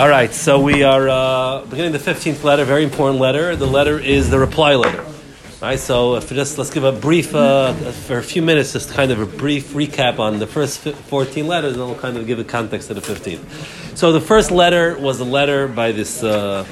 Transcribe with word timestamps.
All 0.00 0.08
right, 0.08 0.32
so 0.32 0.58
we 0.58 0.82
are 0.82 1.10
uh, 1.10 1.62
beginning 1.66 1.92
the 1.92 1.98
fifteenth 1.98 2.42
letter. 2.42 2.64
Very 2.64 2.84
important 2.84 3.20
letter. 3.20 3.54
The 3.54 3.66
letter 3.66 3.98
is 3.98 4.30
the 4.30 4.38
reply 4.38 4.74
letter. 4.74 5.02
All 5.02 5.12
right, 5.60 5.78
so 5.78 6.14
if 6.14 6.30
just 6.30 6.56
let's 6.56 6.70
give 6.70 6.84
a 6.84 6.92
brief 6.92 7.34
uh, 7.34 7.74
for 7.74 8.16
a 8.16 8.22
few 8.22 8.40
minutes, 8.40 8.72
just 8.72 8.94
kind 8.94 9.12
of 9.12 9.20
a 9.20 9.26
brief 9.26 9.74
recap 9.74 10.18
on 10.18 10.38
the 10.38 10.46
first 10.46 10.78
fourteen 10.78 11.48
letters, 11.48 11.76
and 11.76 11.84
we'll 11.84 11.98
kind 11.98 12.16
of 12.16 12.26
give 12.26 12.38
a 12.38 12.44
context 12.44 12.88
to 12.88 12.94
the 12.94 13.02
fifteenth. 13.02 13.44
So 13.94 14.10
the 14.10 14.22
first 14.22 14.50
letter 14.50 14.98
was 14.98 15.20
a 15.20 15.24
letter 15.26 15.68
by 15.68 15.92
this 15.92 16.22
uh, 16.22 16.64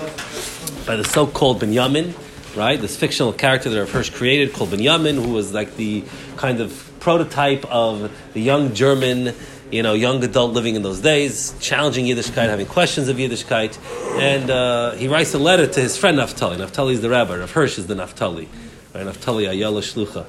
by 0.87 0.97
the 0.97 1.05
so-called 1.05 1.61
Benjamin, 1.61 2.15
right? 2.57 2.81
This 2.81 2.97
fictional 2.97 3.35
character 3.35 3.69
that 3.69 3.79
Rav 3.79 3.91
Hirsch 3.91 4.09
created 4.09 4.55
called 4.55 4.71
Benjamin, 4.71 5.17
who 5.17 5.35
was 5.35 5.53
like 5.53 5.77
the 5.77 6.03
kind 6.39 6.63
of 6.63 6.91
prototype 7.01 7.67
of 7.67 8.11
the 8.33 8.41
young 8.41 8.73
German 8.73 9.35
you 9.71 9.83
know, 9.83 9.95
young 9.95 10.23
adult 10.25 10.53
living 10.53 10.75
in 10.75 10.83
those 10.83 11.01
days, 11.01 11.55
challenging 11.61 12.07
Yiddishkeit, 12.07 12.49
having 12.49 12.67
questions 12.67 13.09
of 13.09 13.17
Yiddishkeit. 13.17 13.79
And 14.19 14.51
uh, 14.51 14.93
he 14.93 15.09
writes 15.09 15.35
a 15.35 15.39
letter 15.39 15.67
to 15.67 15.81
his 15.81 15.97
friend 15.97 16.19
Naftali. 16.19 16.57
Naftali 16.57 16.93
is 16.93 17.01
the 17.01 17.11
rabbi. 17.11 17.37
Rav 17.37 17.51
Hirsch 17.51 17.79
is 17.79 17.87
the 17.87 17.95
Naftali. 17.95 18.49
Right? 18.95 19.07
Naftali 19.07 19.49
Ayala 19.49 19.81
Shlucha. 19.81 20.27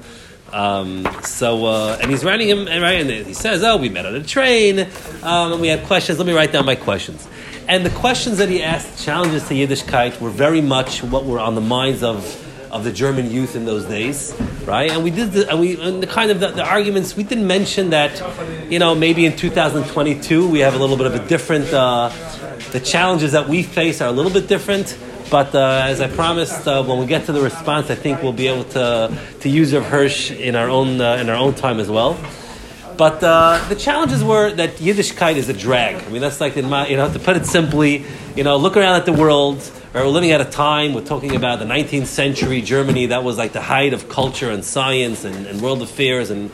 Um, 0.51 1.07
so, 1.23 1.65
uh, 1.65 1.99
and 2.01 2.09
he's 2.09 2.23
writing 2.23 2.49
him, 2.49 2.67
and, 2.67 2.81
right, 2.81 3.01
and 3.01 3.09
he 3.27 3.33
says, 3.33 3.63
oh, 3.63 3.77
we 3.77 3.89
met 3.89 4.05
on 4.05 4.15
a 4.15 4.23
train, 4.23 4.79
um, 5.21 5.53
and 5.53 5.61
we 5.61 5.67
had 5.67 5.85
questions. 5.85 6.17
Let 6.17 6.27
me 6.27 6.33
write 6.33 6.51
down 6.51 6.65
my 6.65 6.75
questions. 6.75 7.27
And 7.67 7.85
the 7.85 7.91
questions 7.91 8.39
that 8.39 8.49
he 8.49 8.63
asked, 8.63 9.03
challenges 9.03 9.47
to 9.47 9.53
Yiddishkeit, 9.53 10.19
were 10.19 10.31
very 10.31 10.61
much 10.61 11.03
what 11.03 11.25
were 11.25 11.39
on 11.39 11.53
the 11.53 11.61
minds 11.61 12.01
of 12.01 12.45
of 12.71 12.83
the 12.83 12.91
German 12.91 13.31
youth 13.31 13.55
in 13.55 13.65
those 13.65 13.85
days, 13.85 14.33
right? 14.65 14.91
And 14.91 15.03
we 15.03 15.11
did, 15.11 15.31
the, 15.31 15.49
and 15.49 15.59
we, 15.59 15.79
and 15.81 16.01
the 16.01 16.07
kind 16.07 16.31
of 16.31 16.39
the, 16.39 16.49
the, 16.49 16.63
arguments. 16.63 17.15
We 17.15 17.23
didn't 17.23 17.47
mention 17.47 17.89
that, 17.91 18.21
you 18.71 18.79
know, 18.79 18.95
maybe 18.95 19.25
in 19.25 19.35
2022 19.35 20.47
we 20.47 20.59
have 20.59 20.75
a 20.75 20.77
little 20.77 20.97
bit 20.97 21.07
of 21.07 21.15
a 21.15 21.27
different. 21.27 21.73
Uh, 21.73 22.11
the 22.71 22.79
challenges 22.79 23.31
that 23.31 23.49
we 23.49 23.63
face 23.63 24.01
are 24.01 24.09
a 24.09 24.11
little 24.11 24.31
bit 24.31 24.47
different. 24.47 24.97
But 25.31 25.53
uh, 25.53 25.83
as 25.85 26.01
I 26.01 26.07
promised, 26.07 26.67
uh, 26.67 26.83
when 26.83 26.99
we 26.99 27.05
get 27.05 27.25
to 27.25 27.31
the 27.31 27.41
response, 27.41 27.91
I 27.91 27.95
think 27.95 28.23
we'll 28.23 28.33
be 28.33 28.47
able 28.47 28.63
to 28.65 29.15
to 29.41 29.49
use 29.49 29.73
Rav 29.73 29.85
Hirsch 29.85 30.31
in 30.31 30.55
our 30.55 30.69
own 30.69 30.99
uh, 30.99 31.17
in 31.17 31.29
our 31.29 31.35
own 31.35 31.53
time 31.53 31.79
as 31.79 31.89
well. 31.89 32.17
But 32.99 33.23
uh, 33.23 33.65
the 33.69 33.75
challenges 33.75 34.25
were 34.25 34.51
that 34.51 34.71
Yiddishkeit 34.71 35.37
is 35.37 35.47
a 35.47 35.53
drag. 35.53 36.03
I 36.03 36.09
mean, 36.09 36.19
that's 36.19 36.41
like, 36.41 36.57
in 36.57 36.67
my, 36.67 36.85
you 36.85 36.97
know, 36.97 37.09
to 37.09 37.17
put 37.17 37.37
it 37.37 37.45
simply, 37.45 38.03
you 38.35 38.43
know, 38.43 38.57
look 38.57 38.75
around 38.75 38.95
at 38.95 39.05
the 39.05 39.13
world. 39.13 39.61
Right, 39.91 40.05
we're 40.05 40.11
living 40.11 40.29
at 40.29 40.39
a 40.39 40.45
time, 40.45 40.93
we're 40.93 41.03
talking 41.03 41.35
about 41.35 41.57
the 41.57 41.65
19th 41.65 42.05
century 42.05 42.61
Germany, 42.61 43.07
that 43.07 43.23
was 43.23 43.39
like 43.39 43.53
the 43.53 43.61
height 43.61 43.91
of 43.91 44.07
culture 44.07 44.51
and 44.51 44.63
science 44.63 45.25
and, 45.25 45.47
and 45.47 45.61
world 45.61 45.81
affairs 45.81 46.29
and, 46.29 46.51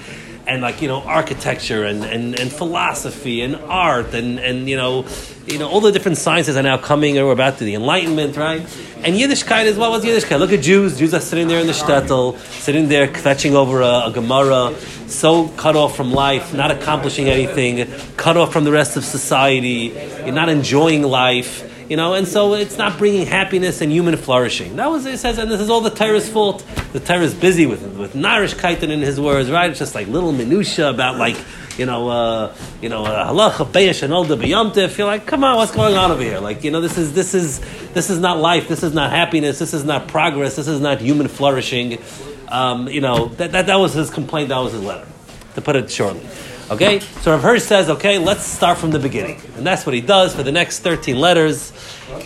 and 0.48 0.62
like, 0.62 0.82
you 0.82 0.88
know, 0.88 1.02
architecture 1.02 1.84
and, 1.84 2.06
and, 2.06 2.40
and 2.40 2.50
philosophy 2.50 3.42
and 3.42 3.58
art 3.58 4.14
and, 4.14 4.40
and 4.40 4.70
you, 4.70 4.78
know, 4.78 5.06
you 5.48 5.60
know, 5.60 5.68
all 5.68 5.82
the 5.82 5.92
different 5.92 6.18
sciences 6.18 6.56
are 6.56 6.64
now 6.64 6.78
coming, 6.78 7.18
and 7.18 7.28
we're 7.28 7.34
about 7.34 7.58
to 7.58 7.66
the 7.66 7.76
Enlightenment, 7.76 8.38
right? 8.38 8.62
And 9.04 9.18
Yiddishkeit 9.18 9.66
is, 9.66 9.78
what 9.78 9.92
was 9.92 10.06
Yiddishkeit? 10.06 10.40
Look 10.40 10.54
at 10.54 10.62
Jews. 10.62 10.98
Jews 10.98 11.14
are 11.14 11.20
sitting 11.20 11.50
there 11.50 11.60
in 11.60 11.68
the 11.68 11.74
shtetl, 11.74 12.38
sitting 12.38 12.88
there 12.88 13.06
kvetching 13.10 13.52
over 13.52 13.82
a, 13.82 14.04
a 14.06 14.12
Gemara, 14.14 14.74
so 15.08 15.50
cut 15.58 15.76
off 15.76 15.94
from 15.94 16.14
life, 16.14 16.54
not 16.54 16.72
accomplishing 16.72 17.28
anything, 17.28 17.86
cut 18.16 18.38
off 18.38 18.54
from 18.54 18.64
the 18.64 18.72
rest 18.72 18.96
of 18.96 19.04
society, 19.04 19.90
not 20.32 20.48
enjoying 20.48 21.02
life 21.04 21.74
you 21.90 21.98
know, 21.98 22.14
and 22.14 22.28
so 22.28 22.54
it's 22.54 22.78
not 22.78 22.98
bringing 22.98 23.26
happiness 23.26 23.82
and 23.82 23.92
human 23.92 24.18
flourishing. 24.18 24.76
That 24.78 24.90
was 24.90 25.06
it 25.06 25.18
says, 25.18 25.38
and 25.38 25.52
this 25.52 25.62
is 25.62 25.70
all 25.70 25.82
the 25.82 25.90
Torah's 25.90 26.30
fault. 26.30 26.66
The 26.94 27.00
Torah 27.00 27.22
is 27.22 27.34
busy 27.34 27.66
with 27.66 27.84
with 27.98 28.14
narishkeiten 28.14 28.90
in 28.90 29.02
his 29.02 29.20
words, 29.20 29.50
right? 29.52 29.70
It's 29.70 29.80
just 29.80 29.96
like 29.96 30.08
little 30.08 30.32
minutia 30.32 30.90
about 30.90 31.18
like 31.18 31.38
you 31.78 31.86
know, 31.86 32.10
uh, 32.10 32.56
you 32.82 32.90
know, 32.90 33.06
uh, 33.06 33.32
halacha 33.32 33.66
beyesh 33.66 34.04
and 34.04 34.14
all 34.14 34.24
the 34.24 34.38
biyamtif. 34.38 34.98
You're 34.98 35.08
like, 35.08 35.26
come 35.26 35.44
on, 35.44 35.58
what's 35.58 35.72
going 35.72 35.96
on 35.96 36.12
over 36.12 36.22
here? 36.22 36.40
Like, 36.40 36.64
you 36.64 36.72
know, 36.72 36.82
this 36.82 36.98
is 36.98 37.14
this 37.14 37.34
is 37.34 37.60
this 37.94 38.10
is 38.10 38.20
not 38.20 38.40
life. 38.40 38.68
This 38.68 38.84
is 38.84 38.94
not 38.94 39.12
happiness. 39.12 39.60
This 39.60 39.74
is 39.74 39.84
not 39.84 40.08
progress. 40.08 40.56
This 40.56 40.68
is 40.68 40.80
not 40.80 41.02
human 41.02 41.28
flourishing. 41.28 42.00
Um, 42.48 42.88
you 42.88 43.02
know, 43.02 43.28
that, 43.30 43.52
that 43.52 43.68
that 43.68 43.76
was 43.76 43.94
his 43.94 44.10
complaint. 44.10 44.50
That 44.50 44.60
was 44.60 44.74
his 44.74 44.84
letter, 44.84 45.08
to 45.56 45.62
put 45.62 45.76
it 45.76 45.92
shortly. 45.92 46.26
Okay, 46.68 47.00
so 47.00 47.32
Rav 47.32 47.44
Hirsch 47.44 47.62
says, 47.62 47.92
okay, 47.92 48.18
let's 48.18 48.44
start 48.44 48.80
from 48.80 48.90
the 48.90 48.98
beginning, 48.98 49.40
and 49.56 49.64
that's 49.64 49.86
what 49.86 49.94
he 49.94 50.02
does 50.02 50.36
for 50.36 50.42
the 50.42 50.52
next 50.52 50.80
thirteen 50.80 51.20
letters, 51.20 51.72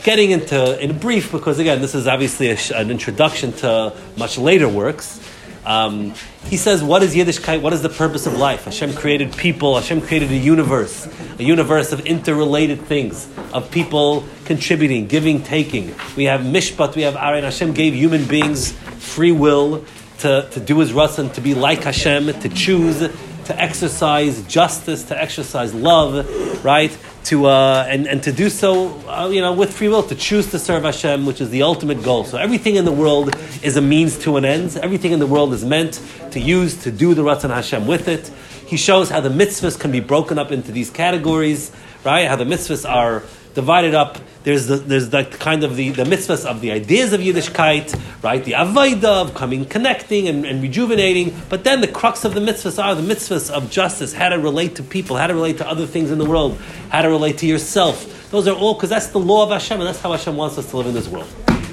getting 0.04 0.32
into 0.32 0.82
in 0.82 0.98
brief 0.98 1.34
because 1.34 1.60
again, 1.60 1.82
this 1.82 1.94
is 1.94 2.08
obviously 2.08 2.50
a, 2.50 2.58
an 2.74 2.90
introduction 2.90 3.52
to 3.52 3.94
much 4.16 4.38
later 4.38 4.70
works. 4.70 5.20
Um, 5.66 6.14
he 6.46 6.56
says, 6.56 6.82
what 6.82 7.04
is 7.04 7.14
Yiddishkeit? 7.14 7.62
What 7.62 7.74
is 7.74 7.82
the 7.82 7.90
purpose 7.90 8.28
of 8.28 8.38
life? 8.38 8.64
Hashem 8.64 8.94
created 8.94 9.36
people. 9.36 9.76
Hashem 9.76 10.00
created 10.00 10.32
a 10.32 10.38
universe, 10.38 11.06
a 11.38 11.44
universe 11.44 11.92
of 11.92 12.06
interrelated 12.06 12.82
things, 12.84 13.28
of 13.52 13.70
people 13.70 14.24
contributing, 14.46 15.08
giving, 15.08 15.44
taking. 15.44 15.94
We 16.16 16.24
have 16.24 16.42
mishpat. 16.42 16.96
We 16.96 17.02
have 17.02 17.16
arin. 17.16 17.44
Hashem 17.44 17.74
gave 17.74 17.94
human 17.94 18.24
beings 18.24 18.72
free 18.72 19.34
will 19.34 19.84
to, 20.20 20.48
to 20.50 20.60
do 20.62 20.80
His 20.80 20.94
ratzon, 20.94 21.34
to 21.34 21.42
be 21.42 21.54
like 21.54 21.84
Hashem, 21.84 22.40
to 22.40 22.50
choose 22.50 23.02
to 23.50 23.60
exercise 23.60 24.44
justice, 24.44 25.06
to 25.06 25.20
exercise 25.20 25.74
love, 25.74 26.64
right? 26.64 26.96
To 27.26 27.48
uh, 27.48 27.84
and 27.90 28.06
and 28.06 28.22
to 28.22 28.32
do 28.32 28.48
so, 28.48 28.90
uh, 29.10 29.28
you 29.28 29.42
know, 29.42 29.54
with 29.54 29.74
free 29.74 29.88
will, 29.88 30.04
to 30.04 30.14
choose 30.14 30.52
to 30.52 30.60
serve 30.60 30.84
Hashem, 30.84 31.26
which 31.26 31.42
is 31.42 31.50
the 31.50 31.64
ultimate 31.64 32.04
goal. 32.04 32.26
So 32.26 32.38
everything 32.38 32.76
in 32.76 32.86
the 32.86 32.92
world 32.92 33.36
is 33.64 33.76
a 33.76 33.82
means 33.82 34.20
to 34.20 34.38
an 34.38 34.46
end. 34.46 34.78
Everything 34.78 35.14
in 35.14 35.20
the 35.20 35.26
world 35.26 35.52
is 35.54 35.66
meant 35.66 36.00
to 36.30 36.40
use 36.40 36.84
to 36.84 36.92
do 36.92 37.16
the 37.16 37.24
Ratzon 37.24 37.50
Hashem 37.50 37.88
with 37.88 38.08
it. 38.08 38.32
He 38.68 38.78
shows 38.78 39.10
how 39.10 39.20
the 39.20 39.30
mitzvahs 39.30 39.80
can 39.80 39.92
be 39.92 40.00
broken 40.00 40.38
up 40.38 40.52
into 40.52 40.72
these 40.72 40.92
categories, 40.92 41.72
right? 42.06 42.28
How 42.28 42.36
the 42.36 42.46
mitzvahs 42.46 42.88
are 42.88 43.24
divided 43.60 43.94
up. 43.94 44.18
There's 44.44 44.68
the, 44.68 44.78
there's 44.78 45.10
the 45.10 45.26
kind 45.26 45.66
of 45.66 45.76
the, 45.76 45.90
the 45.90 46.06
mitzvahs 46.06 46.46
of 46.46 46.62
the 46.62 46.72
ideas 46.72 47.12
of 47.12 47.20
Yiddishkeit, 47.20 47.88
right? 48.24 48.42
The 48.42 48.54
avodah 48.54 49.24
of 49.24 49.34
coming, 49.34 49.66
connecting 49.66 50.30
and, 50.30 50.46
and 50.46 50.62
rejuvenating. 50.62 51.36
But 51.50 51.66
then 51.66 51.82
the 51.82 51.90
crux 51.90 52.24
of 52.24 52.34
the 52.34 52.40
mitzvahs 52.40 52.82
are 52.82 52.96
the 52.96 53.02
mitzvahs 53.14 53.52
of 53.52 53.70
justice, 53.70 54.14
how 54.14 54.30
to 54.30 54.40
relate 54.40 54.78
to 54.78 54.84
people, 54.84 55.18
how 55.18 55.28
to 55.28 55.34
relate 55.34 55.58
to 55.58 55.68
other 55.68 55.86
things 55.86 56.10
in 56.10 56.18
the 56.18 56.26
world, 56.26 56.58
how 56.90 57.02
to 57.02 57.10
relate 57.10 57.38
to 57.40 57.48
yourself. 57.48 58.32
Those 58.32 58.48
are 58.48 58.56
all, 58.56 58.76
because 58.76 58.90
that's 58.90 59.08
the 59.08 59.20
law 59.20 59.44
of 59.44 59.50
Hashem, 59.50 59.78
and 59.80 59.88
that's 59.88 60.00
how 60.00 60.12
Hashem 60.12 60.38
wants 60.38 60.58
us 60.58 60.70
to 60.70 60.78
live 60.78 60.88
in 60.88 60.94
this 60.94 61.10
world. 61.10 61.28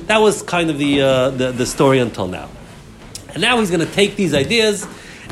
That 0.07 0.19
was 0.19 0.43
kind 0.43 0.69
of 0.71 0.79
the, 0.79 1.03
uh, 1.03 1.31
the, 1.31 1.53
the 1.53 1.67
story 1.67 2.01
until 2.01 2.27
now. 2.27 2.49
And 3.29 3.41
now 3.41 3.61
he's 3.61 3.71
going 3.71 3.87
to 3.87 3.93
take 3.93 4.17
these 4.17 4.35
ideas 4.35 4.87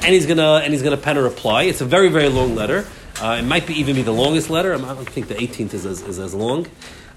and 0.05 0.13
he's 0.13 0.27
going 0.27 0.37
to 0.37 0.61
and 0.63 0.73
he's 0.73 0.83
going 0.83 0.97
to 0.97 1.03
pen 1.03 1.17
a 1.17 1.23
reply. 1.23 1.65
It's 1.65 1.81
a 1.81 1.87
very 1.87 2.11
very 2.11 2.29
long 2.29 2.55
letter. 2.55 2.87
Uh, 3.21 3.37
it 3.41 3.45
might 3.45 3.67
be 3.67 3.75
even 3.75 3.95
be 3.95 4.03
the 4.03 4.13
longest 4.13 4.51
letter. 4.51 4.75
I 4.75 4.79
don't 4.79 5.09
think 5.09 5.29
the 5.29 5.35
18th 5.35 5.75
is 5.75 5.87
as, 5.87 6.03
is 6.03 6.19
as 6.19 6.35
long. 6.35 6.67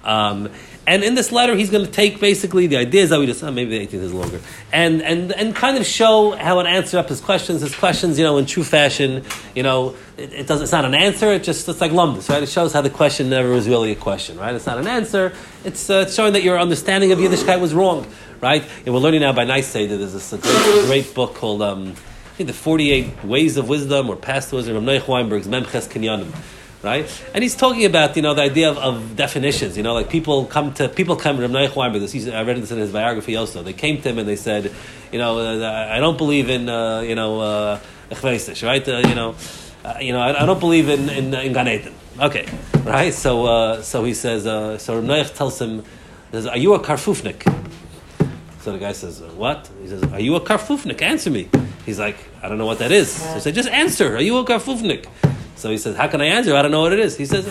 Um, 0.04 0.50
and 0.88 1.04
in 1.04 1.16
this 1.16 1.34
letter, 1.34 1.54
he's 1.56 1.70
going 1.70 1.86
to 1.86 1.92
take 1.92 2.22
basically 2.22 2.66
the 2.68 2.78
ideas 2.78 3.10
that 3.10 3.20
we 3.20 3.26
just, 3.26 3.44
oh, 3.44 3.52
maybe 3.52 3.78
the 3.78 3.86
18th 3.86 4.04
is 4.04 4.14
longer, 4.14 4.40
and, 4.72 5.02
and, 5.02 5.34
and 5.34 5.54
kind 5.54 5.76
of 5.78 5.86
show 5.86 6.32
how 6.32 6.62
it 6.62 6.66
answers 6.66 6.94
up 6.94 7.10
his 7.10 7.20
questions. 7.20 7.60
His 7.60 7.76
questions, 7.76 8.18
you 8.18 8.24
know, 8.24 8.38
in 8.38 8.46
true 8.46 8.64
fashion, 8.64 9.26
you 9.54 9.64
know, 9.64 9.98
it, 10.16 10.32
it 10.32 10.48
does, 10.48 10.62
it's 10.62 10.72
not 10.72 10.86
an 10.86 10.94
answer, 10.94 11.34
it 11.34 11.44
just, 11.44 11.68
it's 11.68 11.82
like 11.82 11.92
lumdus, 11.92 12.30
right? 12.30 12.42
It 12.42 12.48
shows 12.48 12.72
how 12.72 12.80
the 12.80 12.90
question 12.90 13.30
never 13.30 13.50
was 13.50 13.68
really 13.68 13.92
a 13.92 13.96
question, 13.96 14.38
right? 14.38 14.56
It's 14.56 14.66
not 14.66 14.78
an 14.78 14.88
answer, 14.88 15.34
it's, 15.66 15.90
uh, 15.90 16.06
it's 16.08 16.16
showing 16.16 16.32
that 16.34 16.44
your 16.44 16.58
understanding 16.58 17.12
of 17.12 17.20
Yiddishkeit 17.20 17.60
was 17.60 17.74
wrong, 17.74 18.08
right? 18.40 18.64
And 18.86 18.94
we're 18.94 19.02
learning 19.02 19.22
now 19.22 19.34
by 19.34 19.44
Nice 19.44 19.74
that 19.74 19.88
there's 19.90 20.14
this 20.14 20.30
great, 20.30 20.86
great 20.86 21.14
book 21.14 21.36
called, 21.36 21.62
um, 21.62 21.96
think 22.38 22.48
the 22.48 22.54
48 22.54 23.24
Ways 23.24 23.58
of 23.58 23.68
Wisdom 23.68 24.10
or 24.12 24.16
Past 24.16 24.54
Wisdom, 24.54 24.86
Rav 24.86 25.08
Weinberg's 25.08 25.48
Memches 25.48 25.90
Kinyanim 25.90 26.32
right? 26.84 27.24
And 27.34 27.44
he's 27.44 27.56
talking 27.56 27.86
about 27.86 28.16
you 28.16 28.22
know 28.22 28.36
the 28.36 28.44
idea 28.44 28.70
of, 28.70 28.78
of 28.78 29.16
definitions. 29.16 29.78
You 29.78 29.84
know, 29.84 29.96
like 29.96 30.10
people 30.10 30.46
come 30.46 30.74
to 30.76 30.88
people 30.88 31.16
come 31.16 31.40
Rav 31.40 31.52
Weinberg. 31.76 32.02
This 32.02 32.28
I 32.28 32.44
read 32.44 32.58
this 32.58 32.72
in 32.72 32.78
his 32.78 32.92
biography 32.92 33.36
also. 33.36 33.64
They 33.64 33.74
came 33.74 34.02
to 34.02 34.10
him 34.10 34.20
and 34.20 34.28
they 34.28 34.36
said, 34.36 34.72
you 35.12 35.18
know, 35.18 35.40
uh, 35.40 35.90
I 35.92 36.00
don't 36.00 36.18
believe 36.18 36.50
in 36.50 36.70
uh, 36.70 37.02
you 37.02 37.16
know 37.16 37.42
uh, 37.42 37.80
right? 38.24 38.88
Uh, 38.88 39.04
you 39.08 39.16
know, 39.16 39.36
uh, 39.84 39.98
you 40.00 40.14
know, 40.14 40.20
I, 40.20 40.44
I, 40.44 40.46
don't 40.46 40.60
believe 40.60 40.88
in 40.90 41.10
in, 41.10 41.34
in 41.34 41.54
Gan 41.54 41.68
Eden. 41.68 41.94
Okay, 42.20 42.48
right? 42.84 43.14
So 43.14 43.46
uh, 43.46 43.82
so 43.82 44.04
he 44.04 44.14
says. 44.14 44.46
Uh, 44.46 44.78
so 44.78 45.00
Rav 45.00 45.34
tells 45.34 45.60
him, 45.60 45.84
says, 46.32 46.46
"Are 46.46 46.58
you 46.58 46.74
a 46.76 46.80
karfufnik?" 46.80 47.42
So 48.62 48.74
the 48.74 48.80
guy 48.80 48.92
says, 48.92 49.22
"What?" 49.22 49.70
He 49.82 49.88
says, 49.88 50.04
"Are 50.04 50.20
you 50.20 50.36
a 50.36 50.42
karfufnik? 50.42 51.02
Answer 51.02 51.32
me." 51.32 51.50
He's 51.88 51.98
like, 51.98 52.18
"I 52.44 52.50
don't 52.50 52.58
know 52.58 52.66
what 52.66 52.80
that 52.80 52.92
is." 52.92 53.10
So 53.10 53.34
he 53.36 53.40
said, 53.40 53.56
"Just 53.56 53.70
answer. 53.70 54.18
Are 54.18 54.22
you 54.22 54.38
a 54.38 54.44
karfufnik?" 54.44 55.06
So 55.56 55.72
he 55.72 55.78
says, 55.78 55.96
"How 55.96 56.08
can 56.10 56.20
I 56.20 56.26
answer? 56.26 56.54
I 56.54 56.62
don't 56.62 56.70
know 56.70 56.82
what 56.82 56.92
it 56.92 57.00
is." 57.00 57.16
He 57.16 57.26
says, 57.26 57.46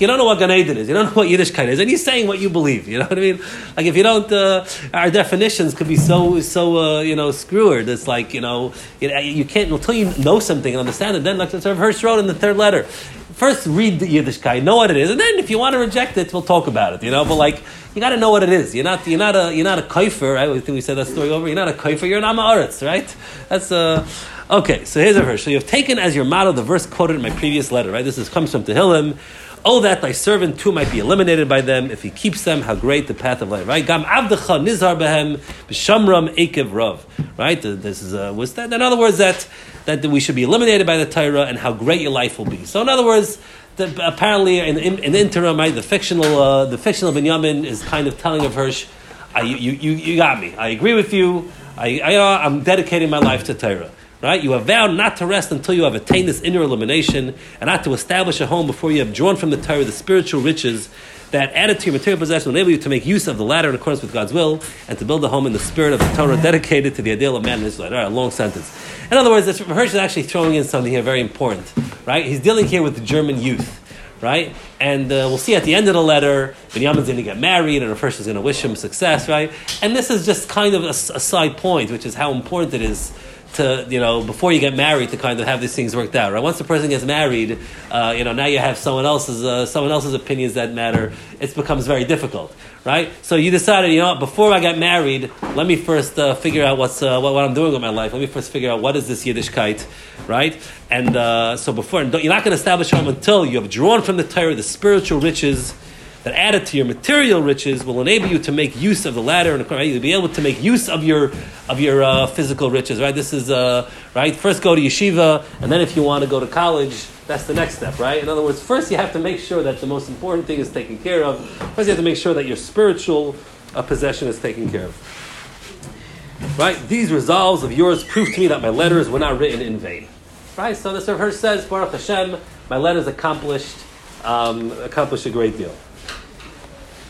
"You 0.00 0.06
don't 0.06 0.16
know 0.16 0.24
what 0.24 0.38
Gan 0.38 0.50
is. 0.50 0.88
You 0.88 0.94
don't 0.94 1.06
know 1.06 1.18
what 1.20 1.28
Yiddishkeit 1.28 1.68
is." 1.68 1.78
And 1.78 1.90
he's 1.90 2.02
saying 2.02 2.26
what 2.26 2.38
you 2.40 2.48
believe. 2.48 2.88
You 2.88 2.98
know 3.00 3.04
what 3.04 3.18
I 3.18 3.20
mean? 3.20 3.38
Like 3.76 3.84
if 3.84 3.94
you 3.94 4.02
don't, 4.02 4.32
uh, 4.32 4.64
our 4.94 5.10
definitions 5.10 5.74
could 5.74 5.88
be 5.88 5.96
so 5.96 6.40
so 6.40 6.62
uh, 6.78 7.00
you 7.02 7.14
know 7.14 7.30
screwered. 7.32 7.86
It's 7.88 8.08
like 8.08 8.32
you 8.32 8.40
know 8.40 8.72
you, 8.98 9.10
you 9.40 9.44
can't 9.44 9.70
until 9.70 9.94
you 9.94 10.10
know 10.28 10.40
something 10.40 10.72
and 10.72 10.80
understand 10.80 11.18
it. 11.18 11.22
Then 11.22 11.36
like 11.36 11.50
the 11.50 11.74
Hirsch 11.74 12.02
wrote 12.02 12.18
in 12.18 12.26
the 12.26 12.38
third 12.42 12.56
letter, 12.56 12.86
first 13.32 13.66
read 13.66 14.00
the 14.00 14.06
Yiddishkeit, 14.06 14.62
know 14.62 14.76
what 14.76 14.90
it 14.90 14.96
is, 14.96 15.10
and 15.10 15.18
then 15.18 15.38
if 15.38 15.50
you 15.50 15.58
want 15.58 15.74
to 15.74 15.78
reject 15.78 16.16
it, 16.16 16.32
we'll 16.32 16.42
talk 16.42 16.66
about 16.66 16.94
it. 16.94 17.02
You 17.02 17.10
know, 17.10 17.24
but 17.24 17.36
like 17.36 17.62
you 17.94 18.00
got 18.00 18.10
to 18.10 18.16
know 18.16 18.30
what 18.30 18.42
it 18.42 18.50
is. 18.50 18.74
You're 18.74 18.84
not 18.84 19.06
you're 19.06 19.18
not 19.18 19.36
a 19.36 19.54
you're 19.54 19.64
not 19.64 19.78
a 19.78 19.82
kaifer, 19.82 20.34
right? 20.34 20.48
I 20.48 20.60
think 20.60 20.74
we 20.74 20.80
said 20.80 20.96
that 20.96 21.06
story 21.06 21.30
over. 21.30 21.46
You're 21.46 21.56
not 21.56 21.68
a 21.68 21.72
kaifer. 21.72 22.08
You're 22.08 22.18
an 22.18 22.24
amaretz, 22.24 22.84
right? 22.86 23.14
That's 23.48 23.70
uh 23.72 24.06
Okay, 24.50 24.84
so 24.84 25.00
here's 25.00 25.16
a 25.16 25.22
verse. 25.22 25.42
So 25.42 25.50
you've 25.50 25.66
taken 25.66 25.98
as 25.98 26.14
your 26.14 26.26
model 26.26 26.52
the 26.52 26.62
verse 26.62 26.84
quoted 26.84 27.16
in 27.16 27.22
my 27.22 27.30
previous 27.30 27.72
letter, 27.72 27.90
right? 27.90 28.04
This 28.04 28.18
is, 28.18 28.28
comes 28.28 28.52
from 28.52 28.64
Tehillim. 28.64 29.16
Oh, 29.64 29.80
that 29.80 30.02
thy 30.02 30.12
servant 30.12 30.60
too 30.60 30.72
might 30.72 30.90
be 30.92 30.98
eliminated 30.98 31.48
by 31.48 31.62
them. 31.62 31.90
If 31.90 32.02
he 32.02 32.10
keeps 32.10 32.42
them, 32.44 32.60
how 32.60 32.74
great 32.74 33.06
the 33.06 33.14
path 33.14 33.40
of 33.40 33.48
life, 33.48 33.66
right? 33.66 33.86
Gam 33.86 34.02
avdecha 34.02 34.60
nizar 34.60 34.98
behem 34.98 35.38
b'shamram 35.68 36.34
ekev 36.34 36.70
rav, 36.70 37.06
right? 37.38 37.62
This 37.62 38.02
is 38.02 38.12
uh, 38.12 38.34
was 38.36 38.52
that. 38.54 38.70
In 38.72 38.82
other 38.82 38.98
words, 38.98 39.16
that 39.16 39.48
that 39.84 40.04
we 40.04 40.20
should 40.20 40.34
be 40.34 40.42
eliminated 40.42 40.86
by 40.86 40.96
the 40.96 41.06
Torah 41.06 41.42
and 41.42 41.58
how 41.58 41.72
great 41.72 42.00
your 42.00 42.10
life 42.10 42.38
will 42.38 42.46
be. 42.46 42.64
So, 42.64 42.82
in 42.82 42.88
other 42.88 43.04
words, 43.04 43.38
the, 43.76 44.06
apparently 44.06 44.58
in, 44.58 44.76
in, 44.78 45.12
the 45.12 45.18
interim, 45.18 45.56
right, 45.56 45.74
the 45.74 45.82
fictional 45.82 46.38
uh, 46.38 46.64
the 46.66 46.78
fictional 46.78 47.12
Binyamin 47.12 47.64
is 47.64 47.82
kind 47.82 48.06
of 48.06 48.18
telling 48.18 48.44
of 48.44 48.54
Hirsch, 48.54 48.86
I, 49.34 49.42
you, 49.42 49.72
you, 49.72 49.92
you 49.92 50.16
got 50.16 50.40
me. 50.40 50.54
I 50.56 50.68
agree 50.68 50.94
with 50.94 51.12
you. 51.12 51.50
I, 51.76 52.00
I, 52.00 52.14
uh, 52.16 52.38
I'm 52.38 52.62
dedicating 52.62 53.10
my 53.10 53.18
life 53.18 53.44
to 53.44 53.54
Torah. 53.54 53.90
Right? 54.20 54.40
You 54.40 54.52
have 54.52 54.66
vowed 54.66 54.92
not 54.94 55.16
to 55.16 55.26
rest 55.26 55.50
until 55.50 55.74
you 55.74 55.82
have 55.82 55.96
attained 55.96 56.28
this 56.28 56.42
inner 56.42 56.62
illumination 56.62 57.34
and 57.60 57.66
not 57.66 57.82
to 57.84 57.92
establish 57.92 58.40
a 58.40 58.46
home 58.46 58.68
before 58.68 58.92
you 58.92 59.00
have 59.00 59.12
drawn 59.12 59.34
from 59.34 59.50
the 59.50 59.56
Torah 59.56 59.82
the 59.82 59.90
spiritual 59.90 60.42
riches 60.42 60.88
that 61.32 61.52
added 61.54 61.80
to 61.80 61.86
your 61.86 61.94
material 61.94 62.18
possession 62.18 62.52
will 62.52 62.56
enable 62.56 62.70
you 62.70 62.78
to 62.78 62.88
make 62.88 63.04
use 63.04 63.26
of 63.26 63.36
the 63.36 63.44
latter 63.44 63.68
in 63.68 63.74
accordance 63.74 64.02
with 64.02 64.12
God's 64.12 64.32
will 64.32 64.62
and 64.88 64.98
to 64.98 65.04
build 65.04 65.24
a 65.24 65.28
home 65.28 65.46
in 65.46 65.52
the 65.52 65.58
spirit 65.58 65.92
of 65.92 65.98
the 65.98 66.12
Torah 66.14 66.40
dedicated 66.40 66.94
to 66.94 67.02
the 67.02 67.12
ideal 67.12 67.36
of 67.36 67.44
man 67.44 67.60
in 67.60 67.66
Israel. 67.66 67.92
All 67.92 67.98
right, 67.98 68.06
a 68.06 68.10
long 68.10 68.30
sentence. 68.30 68.70
In 69.10 69.16
other 69.16 69.30
words, 69.30 69.46
this 69.46 69.58
Hirsch 69.58 69.90
is 69.90 69.96
actually 69.96 70.22
throwing 70.22 70.54
in 70.54 70.64
something 70.64 70.92
here 70.92 71.02
very 71.02 71.20
important, 71.20 71.72
right? 72.06 72.24
He's 72.24 72.40
dealing 72.40 72.66
here 72.66 72.82
with 72.82 72.94
the 72.94 73.02
German 73.02 73.40
youth 73.40 73.80
right? 74.22 74.54
And 74.80 75.06
uh, 75.06 75.26
we'll 75.28 75.36
see 75.36 75.56
at 75.56 75.64
the 75.64 75.74
end 75.74 75.88
of 75.88 75.94
the 75.94 76.02
letter, 76.02 76.54
Binyamin's 76.70 77.06
going 77.06 77.16
to 77.16 77.22
get 77.22 77.38
married, 77.38 77.82
and 77.82 77.90
the 77.90 77.96
Hirsch 77.96 78.20
is 78.20 78.26
going 78.26 78.36
to 78.36 78.40
wish 78.40 78.64
him 78.64 78.76
success, 78.76 79.28
right? 79.28 79.52
And 79.82 79.94
this 79.94 80.10
is 80.10 80.24
just 80.24 80.48
kind 80.48 80.74
of 80.74 80.84
a, 80.84 80.90
a, 80.90 80.92
side 80.92 81.56
point, 81.56 81.90
which 81.90 82.06
is 82.06 82.14
how 82.14 82.32
important 82.32 82.72
it 82.74 82.82
is 82.82 83.12
to 83.54 83.86
you 83.88 84.00
know 84.00 84.22
before 84.22 84.52
you 84.52 84.60
get 84.60 84.74
married 84.74 85.10
to 85.10 85.16
kind 85.16 85.38
of 85.40 85.46
have 85.46 85.60
these 85.60 85.74
things 85.74 85.94
worked 85.94 86.16
out 86.16 86.32
right? 86.32 86.42
Once 86.42 86.58
the 86.58 86.64
person 86.64 86.88
gets 86.88 87.04
married 87.04 87.58
uh, 87.90 88.14
you 88.16 88.24
know 88.24 88.32
now 88.32 88.46
you 88.46 88.58
have 88.58 88.76
someone 88.76 89.04
else's 89.04 89.44
uh, 89.44 89.66
someone 89.66 89.92
else's 89.92 90.14
opinions 90.14 90.54
that 90.54 90.72
matter. 90.72 91.12
It 91.40 91.54
becomes 91.54 91.86
very 91.86 92.04
difficult 92.04 92.54
right? 92.84 93.10
So 93.22 93.36
you 93.36 93.50
decided 93.50 93.92
you 93.92 94.00
know 94.00 94.14
before 94.16 94.52
I 94.52 94.60
get 94.60 94.78
married 94.78 95.30
let 95.54 95.66
me 95.66 95.76
first 95.76 96.18
uh, 96.18 96.34
figure 96.34 96.64
out 96.64 96.78
what's 96.78 97.02
uh, 97.02 97.20
what, 97.20 97.34
what, 97.34 97.44
I'm 97.44 97.54
doing 97.54 97.72
with 97.72 97.82
my 97.82 97.90
life. 97.90 98.12
Let 98.12 98.20
me 98.20 98.26
first 98.26 98.50
figure 98.50 98.70
out 98.70 98.80
what 98.80 98.96
is 98.96 99.08
this 99.08 99.26
Yiddish 99.26 99.50
Yiddishkeit 99.50 99.86
right? 100.28 100.56
And 100.90 101.16
uh, 101.16 101.56
so 101.56 101.72
before 101.72 102.02
you're 102.02 102.10
not 102.10 102.44
going 102.44 102.56
to 102.56 102.60
establish 102.60 102.90
home 102.90 103.08
until 103.08 103.44
you 103.44 103.60
have 103.60 103.70
drawn 103.70 104.02
from 104.02 104.16
the 104.16 104.24
Torah 104.24 104.54
the 104.54 104.62
spiritual 104.62 105.20
riches 105.20 105.74
that 106.24 106.34
added 106.34 106.66
to 106.66 106.76
your 106.76 106.86
material 106.86 107.42
riches 107.42 107.84
will 107.84 108.00
enable 108.00 108.28
you 108.28 108.38
to 108.38 108.52
make 108.52 108.80
use 108.80 109.06
of 109.06 109.14
the 109.14 109.22
latter 109.22 109.54
and 109.54 109.68
right? 109.70 109.82
you'll 109.82 110.00
be 110.00 110.12
able 110.12 110.28
to 110.28 110.40
make 110.40 110.62
use 110.62 110.88
of 110.88 111.02
your 111.02 111.32
of 111.68 111.80
your 111.80 112.02
uh, 112.02 112.26
physical 112.26 112.70
riches 112.70 113.00
right? 113.00 113.14
This 113.14 113.32
is 113.32 113.50
uh, 113.50 113.90
right? 114.14 114.34
First 114.34 114.62
go 114.62 114.74
to 114.74 114.80
yeshiva 114.80 115.44
and 115.60 115.70
then 115.70 115.80
if 115.80 115.96
you 115.96 116.02
want 116.02 116.22
to 116.22 116.30
go 116.30 116.38
to 116.38 116.46
college 116.46 117.06
that's 117.26 117.44
the 117.44 117.54
next 117.54 117.76
step 117.76 117.98
right? 117.98 118.22
In 118.22 118.28
other 118.28 118.42
words 118.42 118.62
first 118.62 118.90
you 118.90 118.96
have 118.96 119.12
to 119.12 119.18
make 119.18 119.40
sure 119.40 119.62
that 119.62 119.80
the 119.80 119.86
most 119.86 120.08
important 120.08 120.46
thing 120.46 120.60
is 120.60 120.70
taken 120.70 120.98
care 120.98 121.24
of. 121.24 121.44
First 121.74 121.88
you 121.88 121.94
have 121.94 121.96
to 121.96 122.02
make 122.02 122.16
sure 122.16 122.34
that 122.34 122.46
your 122.46 122.56
spiritual 122.56 123.34
uh, 123.74 123.82
possession 123.82 124.28
is 124.28 124.38
taken 124.38 124.70
care 124.70 124.86
of. 124.86 126.58
Right? 126.58 126.76
These 126.88 127.12
resolves 127.12 127.62
of 127.62 127.72
yours 127.72 128.04
prove 128.04 128.32
to 128.34 128.40
me 128.40 128.46
that 128.48 128.62
my 128.62 128.68
letters 128.68 129.08
were 129.08 129.18
not 129.18 129.38
written 129.38 129.60
in 129.60 129.78
vain. 129.78 130.08
Right? 130.56 130.76
So 130.76 130.98
the 130.98 131.16
Rav 131.16 131.32
says 131.32 131.64
Baruch 131.66 131.92
Hashem 131.92 132.38
my 132.70 132.76
letters 132.76 133.08
accomplished 133.08 133.78
um, 134.22 134.70
accomplished 134.82 135.26
a 135.26 135.30
great 135.30 135.58
deal 135.58 135.74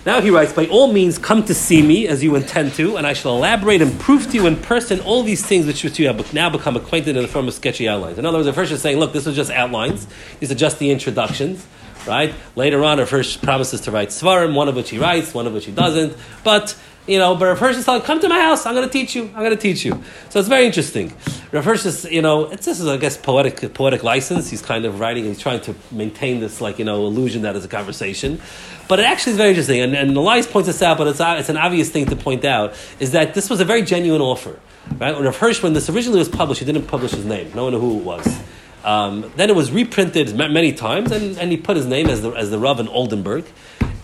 now 0.04 0.20
he 0.20 0.30
writes, 0.30 0.52
by 0.52 0.66
all 0.66 0.92
means, 0.92 1.16
come 1.16 1.44
to 1.44 1.54
see 1.54 1.80
me 1.80 2.08
as 2.08 2.24
you 2.24 2.34
intend 2.34 2.74
to, 2.74 2.96
and 2.96 3.06
I 3.06 3.12
shall 3.12 3.36
elaborate 3.36 3.80
and 3.80 3.98
prove 4.00 4.26
to 4.30 4.34
you 4.34 4.46
in 4.46 4.56
person 4.56 5.00
all 5.00 5.22
these 5.22 5.44
things 5.46 5.66
which 5.66 5.84
you 5.98 6.06
have 6.08 6.34
now 6.34 6.50
become 6.50 6.76
acquainted 6.76 7.16
in 7.16 7.22
the 7.22 7.28
form 7.28 7.46
of 7.46 7.54
sketchy 7.54 7.88
outlines. 7.88 8.18
In 8.18 8.26
other 8.26 8.38
words, 8.38 8.46
the 8.46 8.52
Hirsch 8.52 8.72
is 8.72 8.82
saying, 8.82 8.98
look, 8.98 9.12
this 9.12 9.26
was 9.26 9.36
just 9.36 9.50
outlines. 9.50 10.06
These 10.40 10.50
are 10.50 10.56
just 10.56 10.80
the 10.80 10.90
introductions, 10.90 11.64
right? 12.06 12.34
Later 12.56 12.82
on, 12.82 12.98
Hirsch 12.98 13.40
promises 13.40 13.82
to 13.82 13.92
write 13.92 14.08
svarim, 14.08 14.54
one 14.54 14.68
of 14.68 14.74
which 14.74 14.90
he 14.90 14.98
writes, 14.98 15.32
one 15.32 15.46
of 15.46 15.52
which 15.52 15.66
he 15.66 15.72
doesn't. 15.72 16.16
But 16.42 16.76
you 17.06 17.18
know, 17.18 17.34
but 17.34 17.46
Rav 17.46 17.58
Hirsch 17.58 17.76
is 17.76 17.84
telling, 17.84 18.02
come 18.02 18.20
to 18.20 18.28
my 18.28 18.40
house, 18.40 18.64
I'm 18.64 18.74
going 18.74 18.86
to 18.86 18.92
teach 18.92 19.14
you, 19.14 19.24
I'm 19.34 19.40
going 19.40 19.50
to 19.50 19.56
teach 19.56 19.84
you. 19.84 20.02
So 20.30 20.38
it's 20.38 20.48
very 20.48 20.66
interesting. 20.66 21.12
Rav 21.50 21.64
Hirsch 21.64 21.84
is, 21.84 22.04
you 22.04 22.22
know, 22.22 22.44
it's, 22.50 22.64
this 22.64 22.78
is, 22.78 22.86
I 22.86 22.96
guess, 22.96 23.16
poetic, 23.16 23.74
poetic 23.74 24.02
license. 24.02 24.50
He's 24.50 24.62
kind 24.62 24.84
of 24.84 25.00
writing, 25.00 25.24
and 25.24 25.34
he's 25.34 25.42
trying 25.42 25.60
to 25.62 25.74
maintain 25.90 26.40
this, 26.40 26.60
like, 26.60 26.78
you 26.78 26.84
know, 26.84 27.04
illusion 27.06 27.42
that 27.42 27.56
is 27.56 27.64
a 27.64 27.68
conversation. 27.68 28.40
But 28.88 29.00
it 29.00 29.04
actually 29.04 29.32
is 29.32 29.38
very 29.38 29.50
interesting, 29.50 29.80
and, 29.80 29.94
and 29.94 30.16
Elias 30.16 30.46
points 30.46 30.68
this 30.68 30.80
out, 30.82 30.98
but 30.98 31.06
it's, 31.08 31.20
it's 31.20 31.48
an 31.48 31.56
obvious 31.56 31.90
thing 31.90 32.06
to 32.06 32.16
point 32.16 32.44
out, 32.44 32.74
is 33.00 33.12
that 33.12 33.34
this 33.34 33.50
was 33.50 33.60
a 33.60 33.64
very 33.64 33.82
genuine 33.82 34.20
offer. 34.20 34.60
Right? 34.98 35.18
Rav 35.18 35.36
Hirsch, 35.36 35.62
when 35.62 35.72
this 35.72 35.88
originally 35.90 36.18
was 36.18 36.28
published, 36.28 36.60
he 36.60 36.66
didn't 36.66 36.86
publish 36.86 37.12
his 37.12 37.24
name. 37.24 37.50
No 37.54 37.64
one 37.64 37.72
knew 37.72 37.80
who 37.80 37.98
it 37.98 38.04
was. 38.04 38.40
Um, 38.84 39.32
then 39.36 39.48
it 39.48 39.56
was 39.56 39.70
reprinted 39.70 40.34
many 40.34 40.72
times, 40.72 41.12
and, 41.12 41.38
and 41.38 41.50
he 41.50 41.56
put 41.56 41.76
his 41.76 41.86
name 41.86 42.08
as 42.08 42.22
the, 42.22 42.30
as 42.32 42.50
the 42.50 42.58
Rav 42.58 42.80
in 42.80 42.88
Oldenburg. 42.88 43.44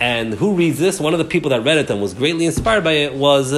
And 0.00 0.34
who 0.34 0.54
reads 0.54 0.78
this? 0.78 1.00
One 1.00 1.12
of 1.12 1.18
the 1.18 1.24
people 1.24 1.50
that 1.50 1.64
read 1.64 1.78
it 1.78 1.90
and 1.90 2.00
was 2.00 2.14
greatly 2.14 2.46
inspired 2.46 2.84
by 2.84 2.92
it 2.92 3.14
was 3.14 3.52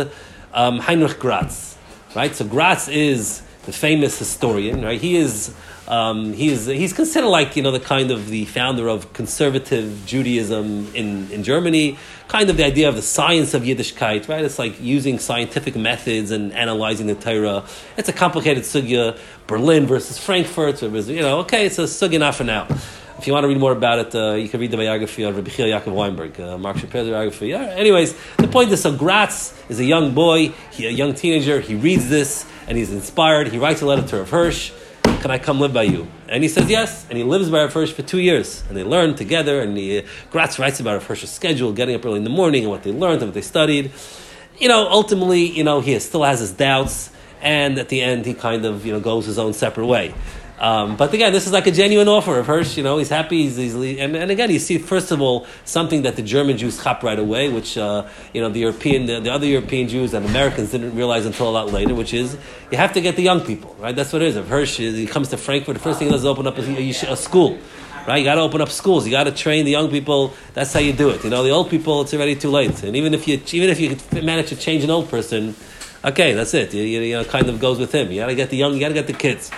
um, 0.55 0.79
Heinrich 0.79 1.19
Gratz, 1.19 1.77
right? 2.15 2.35
So 2.35 2.45
Gratz 2.45 2.89
is 2.89 3.43
the 3.67 3.73
famous 3.73 4.19
historian, 4.19 4.83
right? 4.83 5.01
He 5.01 5.17
is 5.17 5.55
um, 5.87 6.33
he 6.33 6.49
is 6.51 6.67
he's 6.67 6.93
considered 6.93 7.29
like 7.29 7.57
you 7.57 7.63
know 7.63 7.73
the 7.73 7.81
kind 7.81 8.13
of 8.13 8.29
the 8.29 8.45
founder 8.45 8.89
of 8.89 9.13
conservative 9.13 10.03
Judaism 10.07 10.95
in, 10.95 11.31
in 11.33 11.43
Germany, 11.43 11.99
kind 12.29 12.49
of 12.49 12.57
the 12.57 12.65
idea 12.65 12.89
of 12.89 12.95
the 12.95 13.03
science 13.03 13.55
of 13.55 13.63
Yiddishkeit, 13.63 14.29
right? 14.29 14.45
It's 14.45 14.59
like 14.59 14.81
using 14.81 15.19
scientific 15.19 15.75
methods 15.75 16.31
and 16.31 16.53
analyzing 16.53 17.09
the 17.09 17.17
Torah. 17.17 17.65
It's 17.97 18.09
a 18.09 18.13
complicated 18.13 18.63
sugya. 18.63 19.19
Berlin 19.49 19.87
versus 19.87 20.17
Frankfurt, 20.17 20.81
you 20.81 21.23
know, 21.23 21.41
okay, 21.41 21.67
it's 21.67 21.79
a 21.81 21.83
sugya 21.83 22.15
enough 22.15 22.37
for 22.37 22.45
now. 22.45 22.69
If 23.21 23.27
you 23.27 23.35
want 23.35 23.45
to 23.45 23.49
read 23.49 23.59
more 23.59 23.73
about 23.73 23.99
it, 23.99 24.15
uh, 24.15 24.33
you 24.33 24.49
can 24.49 24.61
read 24.61 24.71
the 24.71 24.79
biography 24.79 25.25
of 25.25 25.37
Rabbi 25.37 25.51
Chil 25.51 25.67
Yaakov 25.67 25.93
Weinberg, 25.93 26.41
uh, 26.41 26.57
Marc 26.57 26.79
Shapiro's 26.79 27.11
biography. 27.11 27.49
Yeah. 27.49 27.65
Anyways, 27.65 28.17
the 28.39 28.49
point 28.49 28.73
is, 28.73 28.81
so 28.81 28.97
Gratz 28.97 29.53
is 29.69 29.79
a 29.79 29.85
young 29.85 30.15
boy, 30.15 30.55
he, 30.71 30.87
a 30.87 30.91
young 30.91 31.13
teenager. 31.13 31.61
He 31.61 31.75
reads 31.75 32.09
this 32.09 32.47
and 32.67 32.79
he's 32.79 32.91
inspired. 32.91 33.49
He 33.49 33.59
writes 33.59 33.83
a 33.83 33.87
letter 33.87 34.09
to 34.09 34.17
Rav 34.21 34.31
Hirsch. 34.31 34.73
Can 35.03 35.31
I 35.31 35.37
come 35.37 35.61
live 35.61 35.75
by 35.75 35.83
you? 35.83 36.09
And 36.31 36.43
he 36.43 36.49
says 36.49 36.71
yes. 36.71 37.07
And 37.11 37.19
he 37.19 37.23
lives 37.23 37.51
by 37.51 37.59
Rav 37.59 37.75
Hirsch 37.75 37.93
for 37.93 38.01
two 38.01 38.21
years. 38.21 38.65
And 38.69 38.75
they 38.75 38.85
learn 38.85 39.17
together. 39.17 39.61
And 39.61 39.77
he, 39.77 39.99
uh, 39.99 40.03
Gratz 40.31 40.59
writes 40.59 40.81
about 40.81 40.95
Rav 40.95 41.07
Hirsch's 41.07 41.31
schedule, 41.31 41.75
getting 41.75 41.97
up 41.97 42.07
early 42.07 42.17
in 42.17 42.25
the 42.25 42.31
morning, 42.31 42.63
and 42.63 42.71
what 42.71 42.85
they 42.85 42.93
learned 42.93 43.21
and 43.21 43.27
what 43.27 43.35
they 43.35 43.43
studied. 43.43 43.93
You 44.59 44.69
know, 44.69 44.89
ultimately, 44.89 45.43
you 45.43 45.63
know, 45.63 45.83
he 45.83 45.99
still 45.99 46.25
has 46.25 46.41
his 46.41 46.53
doubts. 46.53 47.11
And 47.43 47.79
at 47.79 47.91
the 47.91 48.01
end, 48.01 48.25
he 48.25 48.33
kind 48.33 48.65
of, 48.65 48.87
you 48.87 48.95
know, 48.95 49.01
goes 49.01 49.27
his 49.27 49.39
own 49.39 49.53
separate 49.53 49.87
way. 49.87 50.15
Um, 50.61 50.97
but 50.97 51.12
again, 51.15 51.33
this 51.33 51.47
is 51.47 51.53
like 51.53 51.67
a 51.67 51.71
genuine 51.71 52.07
offer 52.07 52.39
of 52.39 52.47
Hirsch. 52.47 52.77
You 52.77 52.83
know, 52.83 52.99
he's 52.99 53.09
happy. 53.09 53.45
He's 53.45 53.59
easily, 53.59 53.99
and, 53.99 54.15
and 54.15 54.31
again, 54.31 54.51
you 54.51 54.59
see 54.59 54.77
first 54.77 55.11
of 55.11 55.23
all 55.23 55.47
something 55.65 56.03
that 56.03 56.17
the 56.17 56.23
German 56.23 56.59
Jews 56.59 56.83
chop 56.83 57.03
right 57.03 57.19
away, 57.19 57.49
which 57.49 57.79
uh, 57.79 58.07
you 58.35 58.43
know 58.43 58.51
the 58.51 58.61
European, 58.61 59.07
the, 59.07 59.21
the, 59.21 59.33
other 59.33 59.47
European 59.47 59.88
Jews 59.88 60.12
and 60.12 60.26
Americans 60.26 60.73
didn't 60.73 60.95
realize 60.95 61.25
until 61.25 61.49
a 61.49 61.50
lot 61.50 61.73
later, 61.73 61.95
which 61.95 62.12
is 62.12 62.37
you 62.71 62.76
have 62.76 62.93
to 62.93 63.00
get 63.00 63.17
the 63.17 63.23
young 63.23 63.40
people, 63.40 63.75
right? 63.79 63.97
That's 63.97 64.12
what 64.12 64.21
it 64.21 64.29
is. 64.29 64.37
If 64.37 64.49
Hirsch 64.49 64.76
he 64.76 65.07
comes 65.07 65.31
to 65.31 65.38
Frankfurt, 65.38 65.76
the 65.76 65.81
first 65.81 65.99
thing 65.99 66.09
he 66.09 66.12
does 66.12 66.23
is 66.23 66.26
open 66.26 66.47
up 66.47 66.59
a, 66.59 66.62
a, 66.62 66.90
a 66.90 67.17
school. 67.17 67.59
Right, 68.07 68.17
you 68.17 68.25
got 68.25 68.37
to 68.37 68.40
open 68.40 68.62
up 68.62 68.71
schools. 68.71 69.05
You 69.05 69.12
got 69.12 69.25
to 69.25 69.31
train 69.31 69.67
the 69.67 69.71
young 69.71 69.90
people. 69.90 70.33
That's 70.55 70.73
how 70.73 70.81
you 70.81 70.95
do 70.95 71.11
it. 71.11 71.23
You 71.23 71.29
know, 71.29 71.43
the 71.43 71.50
old 71.50 71.69
people, 71.69 72.00
it's 72.00 72.14
already 72.14 72.35
too 72.35 72.49
late. 72.49 72.83
And 72.83 72.97
even 72.97 73.12
if 73.12 73.29
you, 73.29 73.38
even 73.52 73.69
if 73.69 73.79
you 73.79 74.23
manage 74.23 74.49
to 74.49 74.57
change 74.57 74.83
an 74.85 74.90
old 74.90 75.11
person, 75.11 75.55
okay, 76.02 76.33
that's 76.33 76.55
it. 76.55 76.73
You, 76.73 76.83
you, 76.83 77.00
you 77.02 77.17
know, 77.17 77.25
kind 77.25 77.50
of 77.50 77.61
goes 77.61 77.79
with 77.79 77.95
him. 77.95 78.11
You 78.11 78.23
got 78.23 78.29
to 78.29 78.35
get 78.35 78.49
the 78.49 78.57
young. 78.57 78.73
You 78.73 78.81
got 78.81 78.88
to 78.88 78.95
get 78.95 79.07
the 79.07 79.12
kids. 79.12 79.50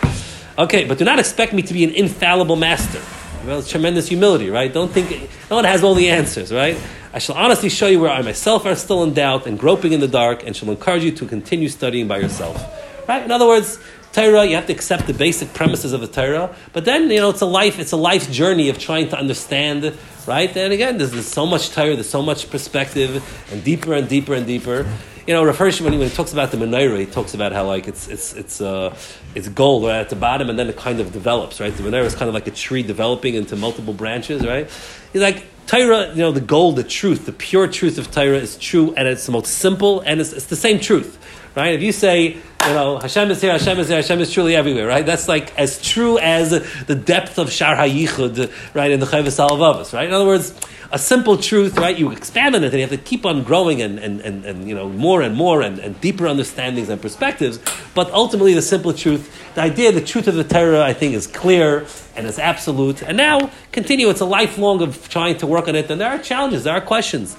Okay, 0.59 0.85
but 0.85 0.99
do 0.99 1.05
not 1.05 1.19
expect 1.19 1.53
me 1.53 1.63
to 1.63 1.73
be 1.73 1.85
an 1.85 1.91
infallible 1.91 2.57
master. 2.57 3.01
Well, 3.47 3.59
it's 3.59 3.71
tremendous 3.71 4.09
humility, 4.09 4.51
right? 4.51 4.73
Don't 4.73 4.93
think 4.93 5.31
no 5.51 5.57
one 5.57 5.65
has 5.65 5.83
all 5.83 5.95
the 5.95 6.11
answers, 6.11 6.53
right? 6.53 6.79
I 7.15 7.19
shall 7.19 7.37
honestly 7.37 7.69
show 7.69 7.87
you 7.87 8.01
where 8.01 8.11
I 8.11 8.23
myself 8.23 8.65
are 8.67 8.75
still 8.75 9.03
in 9.03 9.15
doubt 9.15 9.47
and 9.47 9.59
groping 9.59 9.93
in 9.93 10.01
the 10.01 10.09
dark, 10.09 10.47
and 10.47 10.55
shall 10.55 10.71
encourage 10.71 11.05
you 11.05 11.13
to 11.13 11.27
continue 11.27 11.69
studying 11.69 12.07
by 12.07 12.19
yourself. 12.19 12.57
Right? 13.09 13.23
In 13.23 13.31
other 13.31 13.47
words, 13.47 13.79
Torah, 14.13 14.45
you 14.45 14.55
have 14.57 14.67
to 14.67 14.73
accept 14.73 15.07
the 15.07 15.15
basic 15.15 15.55
premises 15.55 15.93
of 15.95 16.03
the 16.03 16.07
Torah, 16.07 16.55
but 16.73 16.85
then 16.85 17.11
you 17.11 17.17
know 17.17 17.31
it's 17.31 17.41
a 17.41 17.47
life, 17.47 17.79
it's 17.79 17.93
a 17.93 17.97
life 17.97 18.31
journey 18.31 18.69
of 18.69 18.79
trying 18.79 19.09
to 19.09 19.19
understand, 19.19 19.97
right? 20.27 20.55
And 20.55 20.73
again, 20.73 20.99
there's, 20.99 21.13
there's 21.13 21.27
so 21.27 21.47
much 21.47 21.71
Torah, 21.71 21.95
there's 21.95 22.11
so 22.11 22.23
much 22.23 22.51
perspective, 22.51 23.25
and 23.51 23.65
deeper 23.65 23.95
and 23.95 24.09
deeper 24.09 24.35
and 24.35 24.47
deeper 24.47 24.87
you 25.27 25.35
know, 25.35 25.45
refers 25.45 25.81
when 25.81 25.93
he, 25.93 25.99
when 25.99 26.09
he 26.09 26.15
talks 26.15 26.33
about 26.33 26.51
the 26.51 26.57
menorah, 26.57 26.99
he 26.99 27.07
talks 27.07 27.35
about 27.35 27.53
how 27.53 27.67
like 27.67 27.87
it's 27.87 28.09
it's 28.09 28.35
it's 28.35 28.61
uh, 28.61 28.97
it's 29.35 29.49
gold 29.49 29.85
right 29.85 30.01
at 30.01 30.09
the 30.09 30.17
bottom, 30.17 30.51
and 30.51 30.59
then 30.59 30.69
it 30.69 30.77
kind 30.77 31.01
of 31.01 31.13
develops. 31.13 31.61
Right, 31.61 31.75
the 31.75 31.83
menorah 31.83 32.05
is 32.05 32.15
kind 32.15 32.29
of 32.29 32.35
like 32.35 32.47
a 32.47 32.51
tree 32.51 32.83
developing 32.83 33.35
into 33.35 33.57
multiple 33.57 33.95
branches. 33.95 34.45
Right, 34.45 34.69
he's 35.13 35.23
like 35.23 35.45
Torah, 35.67 36.11
you 36.11 36.17
know, 36.17 36.33
the 36.33 36.41
gold, 36.41 36.77
the 36.77 36.85
truth, 36.85 37.27
the 37.27 37.33
pure 37.33 37.69
truth 37.69 37.99
of 37.99 38.11
Torah 38.11 38.39
is 38.39 38.57
true, 38.57 38.95
and 38.97 39.07
it's 39.07 39.27
the 39.27 39.33
most 39.33 39.47
simple, 39.47 40.01
and 40.01 40.21
it's, 40.21 40.33
it's 40.33 40.47
the 40.47 40.57
same 40.57 40.81
truth. 40.81 41.19
Right, 41.55 41.75
if 41.75 41.83
you 41.83 41.93
say 41.93 42.39
you 42.67 42.75
know, 42.75 42.99
Hashem 42.99 43.31
is 43.31 43.41
here, 43.41 43.53
Hashem 43.53 43.79
is 43.81 43.89
here, 43.89 43.97
Hashem 43.97 44.21
is 44.21 44.33
truly 44.33 44.55
everywhere, 44.55 44.87
right? 44.87 45.05
That's 45.05 45.27
like 45.29 45.57
as 45.59 45.83
true 45.83 46.19
as 46.19 46.51
the 46.87 46.95
depth 46.95 47.39
of 47.39 47.51
Shar 47.51 47.75
HaYichud, 47.75 48.53
right, 48.75 48.91
in 48.91 49.01
the 49.01 49.07
Chovos 49.07 49.39
HaLevavos, 49.39 49.93
right? 49.93 50.07
In 50.07 50.13
other 50.13 50.27
words, 50.27 50.55
a 50.93 50.99
simple 50.99 51.39
truth, 51.39 51.79
right? 51.79 51.99
You 51.99 52.13
expand 52.13 52.55
on 52.55 52.63
it, 52.63 52.67
and 52.67 52.75
you 52.75 52.81
have 52.81 52.91
to 52.91 52.99
keep 52.99 53.25
on 53.25 53.43
growing 53.43 53.81
and, 53.81 53.99
and, 53.99 54.21
and, 54.21 54.45
and 54.45 54.69
you 54.69 54.75
know 54.75 54.91
more 54.91 55.23
and 55.23 55.35
more 55.35 55.63
and, 55.63 55.79
and 55.79 55.99
deeper 56.03 56.29
understandings 56.29 56.91
and 56.91 57.01
perspectives. 57.01 57.59
But 57.95 58.11
ultimately, 58.13 58.53
the 58.53 58.63
simple 58.63 58.93
truth, 58.93 59.35
the 59.55 59.63
idea, 59.63 59.91
the 59.91 60.03
truth 60.03 60.29
of 60.29 60.35
the 60.35 60.45
Torah, 60.45 60.83
I 60.83 60.93
think, 60.93 61.15
is 61.15 61.27
clear 61.27 61.87
and 62.15 62.27
is 62.27 62.39
absolute. 62.39 63.03
And 63.03 63.17
now, 63.17 63.51
continue. 63.73 64.11
It's 64.11 64.21
a 64.21 64.27
lifelong 64.27 64.83
of 64.83 65.09
trying 65.09 65.39
to 65.39 65.47
work 65.47 65.67
on 65.67 65.77
it. 65.77 65.91
And 65.91 65.99
there 65.99 66.11
are 66.11 66.19
challenges, 66.19 66.65
there 66.65 66.75
are 66.75 66.81
questions. 66.83 67.39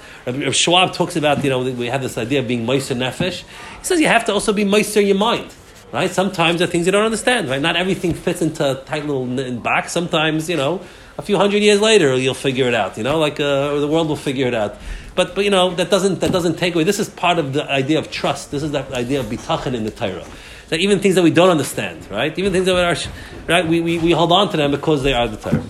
Schwab 0.52 0.94
talks 0.94 1.16
about, 1.16 1.44
you 1.44 1.52
know, 1.52 1.62
we 1.62 1.88
have 1.88 2.02
this 2.02 2.18
idea 2.18 2.40
of 2.40 2.48
being 2.48 2.66
Meister 2.66 2.96
Nefesh. 2.96 3.42
He 3.42 3.86
says 3.86 4.00
you 4.00 4.08
have 4.08 4.26
to 4.26 4.34
also 4.34 4.52
be 4.52 4.66
Meister 4.66 5.00
your 5.14 5.20
mind. 5.20 5.54
Right? 5.92 6.10
Sometimes 6.10 6.58
there 6.58 6.68
are 6.68 6.72
things 6.72 6.88
you 6.88 6.92
don't 6.92 7.06
understand. 7.06 7.50
Right? 7.50 7.62
Not 7.62 7.76
everything 7.76 8.14
fits 8.14 8.42
into 8.42 8.72
a 8.72 8.84
tight 8.84 9.06
little 9.06 9.28
box. 9.58 9.92
Sometimes, 9.92 10.50
you 10.50 10.58
know, 10.58 10.82
a 11.18 11.22
few 11.22 11.38
hundred 11.38 11.62
years 11.62 11.80
later, 11.80 12.16
you'll 12.16 12.34
figure 12.34 12.68
it 12.68 12.74
out. 12.74 12.98
You 12.98 13.04
know, 13.04 13.20
like 13.20 13.40
uh, 13.40 13.80
the 13.80 13.88
world 13.88 14.08
will 14.08 14.16
figure 14.16 14.48
it 14.48 14.56
out. 14.56 14.76
But, 15.16 15.36
but 15.36 15.44
you 15.44 15.52
know 15.52 15.70
that 15.76 15.92
doesn't 15.92 16.22
that 16.22 16.32
doesn't 16.32 16.58
take 16.58 16.74
away. 16.74 16.84
This 16.84 17.00
is 17.00 17.10
part 17.10 17.38
of 17.38 17.54
the 17.54 17.70
idea 17.70 18.00
of 18.00 18.10
trust. 18.10 18.50
This 18.50 18.64
is 18.64 18.72
the 18.72 18.84
idea 18.96 19.20
of 19.20 19.28
bitachon 19.28 19.76
in 19.76 19.84
the 19.84 19.92
Torah. 19.92 20.26
That 20.70 20.80
even 20.80 21.00
things 21.00 21.16
that 21.16 21.24
we 21.24 21.30
don't 21.30 21.52
understand, 21.52 22.10
right? 22.10 22.38
Even 22.38 22.52
things 22.52 22.66
that 22.66 22.76
are 22.76 23.12
right, 23.48 23.68
we, 23.68 23.80
we, 23.80 24.00
we 24.00 24.12
hold 24.12 24.32
on 24.32 24.50
to 24.50 24.58
them 24.58 24.72
because 24.72 25.04
they 25.04 25.14
are 25.14 25.28
the 25.28 25.38
Torah. 25.38 25.64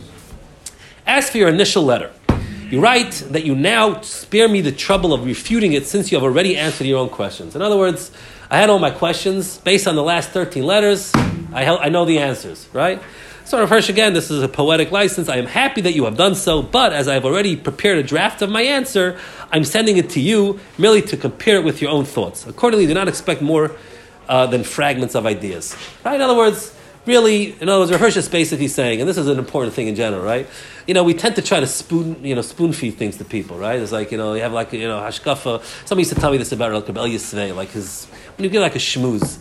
As 1.06 1.30
for 1.30 1.40
your 1.40 1.50
initial 1.50 1.84
letter, 1.84 2.12
you 2.70 2.80
write 2.80 3.12
that 3.32 3.44
you 3.44 3.54
now 3.54 4.00
spare 4.02 4.48
me 4.48 4.62
the 4.62 4.72
trouble 4.72 5.14
of 5.14 5.26
refuting 5.26 5.74
it 5.74 5.88
since 5.88 6.12
you 6.12 6.18
have 6.18 6.24
already 6.24 6.56
answered 6.56 6.88
your 6.88 7.00
own 7.00 7.10
questions. 7.10 7.54
In 7.54 7.62
other 7.62 7.78
words, 7.78 8.12
I 8.50 8.58
had 8.58 8.70
all 8.70 8.80
my 8.80 8.92
questions 8.92 9.58
based 9.58 9.88
on 9.88 9.96
the 9.96 10.04
last 10.04 10.30
13 10.30 10.64
letters. 10.64 11.12
I, 11.54 11.66
I 11.66 11.90
know 11.90 12.06
the 12.06 12.20
answers, 12.20 12.68
right? 12.74 13.02
So, 13.46 13.60
Rav 13.60 13.70
Hirsch, 13.70 13.90
again, 13.90 14.14
this 14.14 14.32
is 14.32 14.42
a 14.42 14.48
poetic 14.48 14.92
license. 14.92 15.28
I 15.28 15.36
am 15.36 15.46
happy 15.46 15.82
that 15.82 15.94
you 15.94 16.06
have 16.06 16.16
done 16.16 16.34
so, 16.34 16.62
but 16.62 16.94
as 16.94 17.10
I 17.10 17.14
have 17.14 17.26
already 17.26 17.58
prepared 17.58 17.98
a 17.98 18.04
draft 18.04 18.42
of 18.42 18.50
my 18.50 18.62
answer, 18.62 19.20
I'm 19.52 19.66
sending 19.66 19.98
it 19.98 20.12
to 20.12 20.22
you 20.22 20.62
merely 20.78 21.02
to 21.02 21.18
compare 21.18 21.58
it 21.58 21.66
with 21.66 21.82
your 21.82 21.92
own 21.92 22.06
thoughts. 22.06 22.48
Accordingly, 22.48 22.88
do 22.88 22.94
not 22.94 23.10
expect 23.10 23.42
more 23.42 23.76
uh, 24.30 24.48
than 24.48 24.64
fragments 24.64 25.14
of 25.14 25.26
ideas. 25.26 25.76
Right? 26.06 26.16
In 26.16 26.22
other 26.22 26.38
words, 26.38 26.74
really, 27.06 27.52
in 27.60 27.70
other 27.70 27.86
words, 27.86 27.92
Hirsch 27.92 28.18
is 28.18 28.30
basically 28.30 28.68
saying, 28.68 29.00
and 29.00 29.10
this 29.10 29.18
is 29.18 29.28
an 29.28 29.38
important 29.38 29.74
thing 29.74 29.88
in 29.88 29.96
general, 29.96 30.24
right? 30.24 30.48
You 30.88 30.94
know, 30.94 31.04
we 31.04 31.14
tend 31.14 31.36
to 31.36 31.42
try 31.42 31.60
to 31.60 31.68
spoon, 31.68 32.24
you 32.24 32.36
know, 32.36 32.42
spoon 32.42 32.74
feed 32.74 32.92
things 32.92 33.18
to 33.18 33.26
people, 33.26 33.58
right? 33.58 33.80
It's 33.80 33.92
like, 33.92 34.12
you 34.12 34.18
know, 34.18 34.34
you 34.34 34.42
have 34.42 34.54
like, 34.54 34.74
you 34.74 34.88
know, 34.88 35.00
hashkafa. 35.00 35.64
Somebody 35.88 36.02
used 36.02 36.14
to 36.14 36.20
tell 36.20 36.32
me 36.32 36.38
this 36.38 36.52
about 36.52 36.72
Rabbi 36.72 37.08
Yisvei, 37.10 37.56
like 37.56 37.70
his, 37.70 38.06
when 38.38 38.44
you 38.46 38.50
get 38.50 38.62
like 38.62 38.76
a 38.76 38.80
shmooze, 38.80 39.40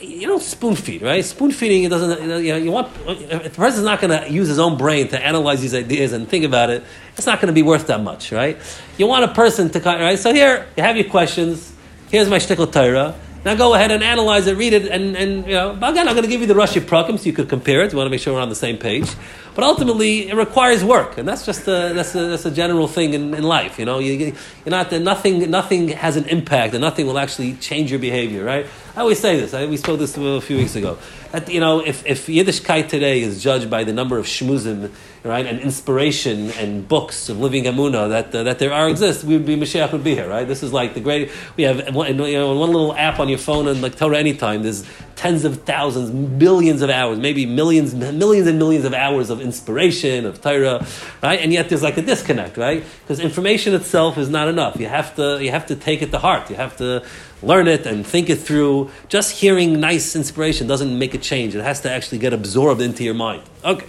you 0.00 0.26
don't 0.26 0.42
spoon 0.42 0.76
feed, 0.76 1.02
right? 1.02 1.22
Spoon 1.24 1.50
feeding, 1.50 1.84
it 1.84 1.90
doesn't, 1.90 2.22
you 2.22 2.52
know, 2.52 2.56
you 2.56 2.70
want, 2.70 2.88
if 3.06 3.44
the 3.44 3.50
person's 3.50 3.84
not 3.84 4.00
going 4.00 4.18
to 4.18 4.30
use 4.32 4.48
his 4.48 4.58
own 4.58 4.78
brain 4.78 5.08
to 5.08 5.24
analyze 5.24 5.60
these 5.60 5.74
ideas 5.74 6.12
and 6.12 6.26
think 6.28 6.44
about 6.44 6.70
it, 6.70 6.82
it's 7.16 7.26
not 7.26 7.38
going 7.38 7.48
to 7.48 7.52
be 7.52 7.62
worth 7.62 7.86
that 7.88 8.00
much, 8.00 8.32
right? 8.32 8.56
You 8.96 9.06
want 9.06 9.24
a 9.24 9.34
person 9.34 9.68
to, 9.70 9.80
right? 9.80 10.18
So 10.18 10.32
here, 10.32 10.66
you 10.76 10.82
have 10.82 10.96
your 10.96 11.08
questions. 11.10 11.72
Here's 12.10 12.30
my 12.30 12.38
shtickle 12.38 12.72
Torah. 12.72 13.14
Now 13.42 13.54
go 13.54 13.72
ahead 13.72 13.90
and 13.90 14.02
analyze 14.02 14.46
it, 14.46 14.58
read 14.58 14.74
it, 14.74 14.86
and, 14.86 15.16
and 15.16 15.46
you 15.46 15.52
know, 15.52 15.70
again, 15.72 16.08
I'm 16.08 16.14
going 16.14 16.24
to 16.24 16.28
give 16.28 16.42
you 16.42 16.46
the 16.46 16.54
Rashi 16.54 16.80
Prakim 16.80 17.18
so 17.18 17.24
you 17.24 17.32
could 17.32 17.48
compare 17.48 17.82
it. 17.82 17.90
You 17.90 17.96
want 17.96 18.06
to 18.06 18.10
make 18.10 18.20
sure 18.20 18.34
we're 18.34 18.40
on 18.40 18.50
the 18.50 18.54
same 18.54 18.76
page. 18.76 19.08
But 19.54 19.64
ultimately, 19.64 20.28
it 20.28 20.36
requires 20.36 20.84
work, 20.84 21.16
and 21.16 21.26
that's 21.26 21.46
just 21.46 21.62
a, 21.62 21.92
that's 21.94 22.14
a, 22.14 22.26
that's 22.26 22.44
a 22.44 22.50
general 22.50 22.86
thing 22.86 23.14
in, 23.14 23.32
in 23.34 23.42
life. 23.42 23.78
You 23.78 23.86
know, 23.86 23.98
you, 23.98 24.12
you're 24.12 24.34
not 24.66 24.92
nothing 24.92 25.50
nothing 25.50 25.88
has 25.88 26.16
an 26.16 26.26
impact, 26.26 26.74
and 26.74 26.82
nothing 26.82 27.06
will 27.06 27.18
actually 27.18 27.54
change 27.54 27.90
your 27.90 27.98
behavior, 27.98 28.44
right? 28.44 28.66
I 28.96 29.02
always 29.02 29.20
say 29.20 29.38
this. 29.38 29.54
I, 29.54 29.66
we 29.66 29.76
spoke 29.76 30.00
this 30.00 30.16
a 30.16 30.40
few 30.40 30.56
weeks 30.56 30.74
ago. 30.74 30.98
That, 31.30 31.48
you 31.48 31.60
know, 31.60 31.78
if, 31.78 32.04
if 32.06 32.26
Yiddishkeit 32.26 32.88
today 32.88 33.20
is 33.22 33.40
judged 33.40 33.70
by 33.70 33.84
the 33.84 33.92
number 33.92 34.18
of 34.18 34.26
shmuzim, 34.26 34.90
right, 35.22 35.46
and 35.46 35.60
inspiration 35.60 36.50
and 36.52 36.88
books 36.88 37.28
of 37.28 37.38
living 37.38 37.64
Emunah 37.64 38.08
that, 38.08 38.34
uh, 38.34 38.42
that 38.42 38.58
there 38.58 38.72
are 38.72 38.88
exist, 38.88 39.22
we 39.22 39.36
would 39.36 39.46
be 39.46 39.54
Mashiach 39.54 39.92
would 39.92 40.02
be 40.02 40.16
here, 40.16 40.28
right? 40.28 40.48
This 40.48 40.64
is 40.64 40.72
like 40.72 40.94
the 40.94 41.00
great. 41.00 41.30
We 41.56 41.64
have 41.64 41.94
one, 41.94 42.08
you 42.08 42.38
know, 42.38 42.56
one 42.56 42.70
little 42.72 42.96
app 42.96 43.20
on 43.20 43.28
your 43.28 43.38
phone 43.38 43.68
and 43.68 43.80
like 43.80 43.96
Torah 43.96 44.18
Anytime. 44.18 44.64
There's 44.64 44.84
tens 45.14 45.44
of 45.44 45.62
thousands, 45.62 46.10
millions 46.10 46.82
of 46.82 46.90
hours, 46.90 47.18
maybe 47.18 47.46
millions, 47.46 47.94
millions 47.94 48.48
and 48.48 48.58
millions 48.58 48.84
of 48.84 48.94
hours 48.94 49.30
of 49.30 49.40
inspiration 49.40 50.26
of 50.26 50.40
Torah, 50.40 50.84
right? 51.22 51.38
And 51.38 51.52
yet 51.52 51.68
there's 51.68 51.82
like 51.82 51.96
a 51.96 52.02
disconnect, 52.02 52.56
right? 52.56 52.82
Because 53.02 53.20
information 53.20 53.74
itself 53.74 54.18
is 54.18 54.30
not 54.30 54.48
enough. 54.48 54.80
You 54.80 54.88
have 54.88 55.14
to 55.14 55.38
you 55.40 55.52
have 55.52 55.66
to 55.66 55.76
take 55.76 56.02
it 56.02 56.10
to 56.10 56.18
heart. 56.18 56.50
You 56.50 56.56
have 56.56 56.76
to 56.78 57.04
learn 57.42 57.68
it 57.68 57.86
and 57.86 58.06
think 58.06 58.30
it 58.30 58.36
through. 58.36 58.90
Just 59.08 59.32
hearing 59.32 59.80
nice 59.80 60.16
inspiration 60.16 60.66
doesn't 60.66 60.98
make 60.98 61.14
a 61.14 61.18
change. 61.18 61.54
It 61.54 61.62
has 61.62 61.80
to 61.82 61.90
actually 61.90 62.18
get 62.18 62.32
absorbed 62.32 62.80
into 62.80 63.04
your 63.04 63.14
mind. 63.14 63.42
Okay. 63.64 63.86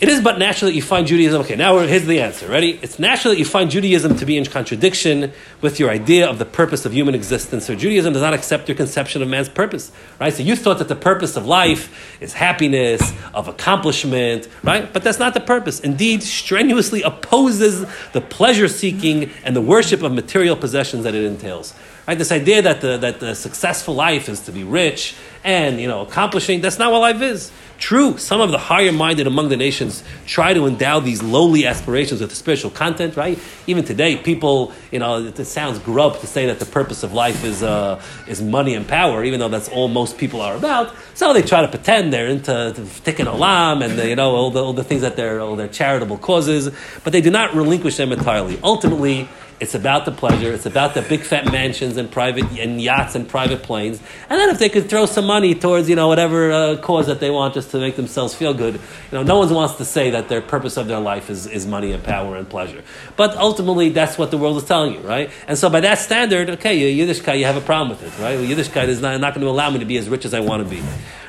It 0.00 0.08
is 0.08 0.22
but 0.22 0.38
natural 0.38 0.70
that 0.70 0.74
you 0.74 0.80
find 0.80 1.06
Judaism. 1.06 1.42
Okay, 1.42 1.56
now 1.56 1.76
here's 1.80 2.06
the 2.06 2.22
answer. 2.22 2.48
Ready? 2.48 2.78
It's 2.80 2.98
natural 2.98 3.34
that 3.34 3.38
you 3.38 3.44
find 3.44 3.70
Judaism 3.70 4.16
to 4.16 4.24
be 4.24 4.38
in 4.38 4.46
contradiction 4.46 5.30
with 5.60 5.78
your 5.78 5.90
idea 5.90 6.26
of 6.26 6.38
the 6.38 6.46
purpose 6.46 6.86
of 6.86 6.92
human 6.94 7.14
existence. 7.14 7.66
So 7.66 7.74
Judaism 7.74 8.14
does 8.14 8.22
not 8.22 8.32
accept 8.32 8.66
your 8.66 8.76
conception 8.76 9.20
of 9.20 9.28
man's 9.28 9.50
purpose, 9.50 9.92
right? 10.18 10.32
So 10.32 10.42
you 10.42 10.56
thought 10.56 10.78
that 10.78 10.88
the 10.88 10.96
purpose 10.96 11.36
of 11.36 11.44
life 11.44 12.18
is 12.18 12.32
happiness, 12.32 13.12
of 13.34 13.46
accomplishment, 13.46 14.48
right? 14.62 14.90
But 14.90 15.02
that's 15.02 15.18
not 15.18 15.34
the 15.34 15.40
purpose. 15.40 15.80
Indeed, 15.80 16.22
strenuously 16.22 17.02
opposes 17.02 17.84
the 18.14 18.22
pleasure 18.22 18.68
seeking 18.68 19.30
and 19.44 19.54
the 19.54 19.60
worship 19.60 20.02
of 20.02 20.12
material 20.12 20.56
possessions 20.56 21.04
that 21.04 21.14
it 21.14 21.24
entails. 21.24 21.74
Right? 22.06 22.18
This 22.18 22.32
idea 22.32 22.62
that 22.62 22.80
the, 22.80 22.96
that 22.98 23.20
the 23.20 23.34
successful 23.34 23.94
life 23.94 24.28
is 24.28 24.40
to 24.40 24.52
be 24.52 24.64
rich 24.64 25.14
and 25.42 25.80
you 25.80 25.88
know 25.88 26.02
accomplishing, 26.02 26.60
that's 26.60 26.78
not 26.78 26.92
what 26.92 27.00
life 27.00 27.22
is. 27.22 27.50
True, 27.80 28.18
some 28.18 28.42
of 28.42 28.50
the 28.50 28.58
higher 28.58 28.92
minded 28.92 29.26
among 29.26 29.48
the 29.48 29.56
nations 29.56 30.04
try 30.26 30.52
to 30.52 30.66
endow 30.66 31.00
these 31.00 31.22
lowly 31.22 31.64
aspirations 31.64 32.20
with 32.20 32.34
spiritual 32.34 32.70
content, 32.70 33.16
right? 33.16 33.38
Even 33.66 33.84
today, 33.84 34.18
people, 34.18 34.74
you 34.90 34.98
know, 34.98 35.24
it, 35.24 35.46
sounds 35.46 35.78
grub 35.78 36.20
to 36.20 36.26
say 36.26 36.44
that 36.44 36.58
the 36.58 36.66
purpose 36.66 37.02
of 37.02 37.14
life 37.14 37.42
is, 37.42 37.62
uh, 37.62 37.98
is 38.28 38.42
money 38.42 38.74
and 38.74 38.86
power, 38.86 39.24
even 39.24 39.40
though 39.40 39.48
that's 39.48 39.70
all 39.70 39.88
most 39.88 40.18
people 40.18 40.42
are 40.42 40.54
about. 40.56 40.94
So 41.14 41.32
they 41.32 41.40
try 41.40 41.62
to 41.62 41.68
pretend 41.68 42.12
they're 42.12 42.28
into 42.28 42.50
tikkun 42.52 43.24
olam 43.24 43.82
and, 43.82 43.98
the, 43.98 44.10
you 44.10 44.16
know, 44.16 44.32
all 44.32 44.50
the, 44.50 44.62
all 44.62 44.74
the 44.74 44.84
things 44.84 45.00
that 45.00 45.16
they're, 45.16 45.40
all 45.40 45.56
their 45.56 45.66
charitable 45.66 46.18
causes, 46.18 46.70
but 47.02 47.14
they 47.14 47.22
do 47.22 47.30
not 47.30 47.54
relinquish 47.54 47.96
them 47.96 48.12
entirely. 48.12 48.60
Ultimately, 48.62 49.26
it's 49.60 49.74
about 49.74 50.06
the 50.06 50.10
pleasure. 50.10 50.52
It's 50.52 50.64
about 50.64 50.94
the 50.94 51.02
big 51.02 51.20
fat 51.20 51.44
mansions 51.52 51.98
and 51.98 52.10
private 52.10 52.44
and 52.58 52.80
yachts 52.80 53.14
and 53.14 53.28
private 53.28 53.62
planes. 53.62 54.00
And 54.30 54.40
then 54.40 54.48
if 54.48 54.58
they 54.58 54.70
could 54.70 54.88
throw 54.88 55.04
some 55.04 55.26
money 55.26 55.54
towards 55.54 55.88
you 55.88 55.96
know 55.96 56.08
whatever 56.08 56.50
uh, 56.50 56.76
cause 56.78 57.06
that 57.08 57.20
they 57.20 57.30
want 57.30 57.52
just 57.52 57.70
to 57.72 57.78
make 57.78 57.96
themselves 57.96 58.34
feel 58.34 58.54
good, 58.54 58.74
you 58.74 58.80
know, 59.12 59.22
no 59.22 59.38
one 59.38 59.52
wants 59.52 59.74
to 59.74 59.84
say 59.84 60.10
that 60.10 60.30
their 60.30 60.40
purpose 60.40 60.78
of 60.78 60.88
their 60.88 60.98
life 60.98 61.28
is, 61.28 61.46
is 61.46 61.66
money 61.66 61.92
and 61.92 62.02
power 62.02 62.36
and 62.36 62.48
pleasure. 62.48 62.82
But 63.16 63.36
ultimately, 63.36 63.90
that's 63.90 64.16
what 64.16 64.30
the 64.30 64.38
world 64.38 64.56
is 64.56 64.64
telling 64.64 64.94
you, 64.94 65.00
right? 65.00 65.30
And 65.46 65.58
so 65.58 65.68
by 65.68 65.80
that 65.80 65.98
standard, 65.98 66.48
okay, 66.50 66.96
Yiddishkeit, 66.96 67.38
you 67.38 67.44
have 67.44 67.56
a 67.56 67.60
problem 67.60 67.90
with 67.90 68.02
it, 68.02 68.22
right? 68.22 68.38
Yiddishkeit 68.38 68.88
is 68.88 69.02
not, 69.02 69.20
not 69.20 69.34
going 69.34 69.44
to 69.44 69.50
allow 69.50 69.68
me 69.68 69.78
to 69.80 69.84
be 69.84 69.98
as 69.98 70.08
rich 70.08 70.24
as 70.24 70.32
I 70.32 70.40
want 70.40 70.64
to 70.64 70.68
be. 70.68 70.82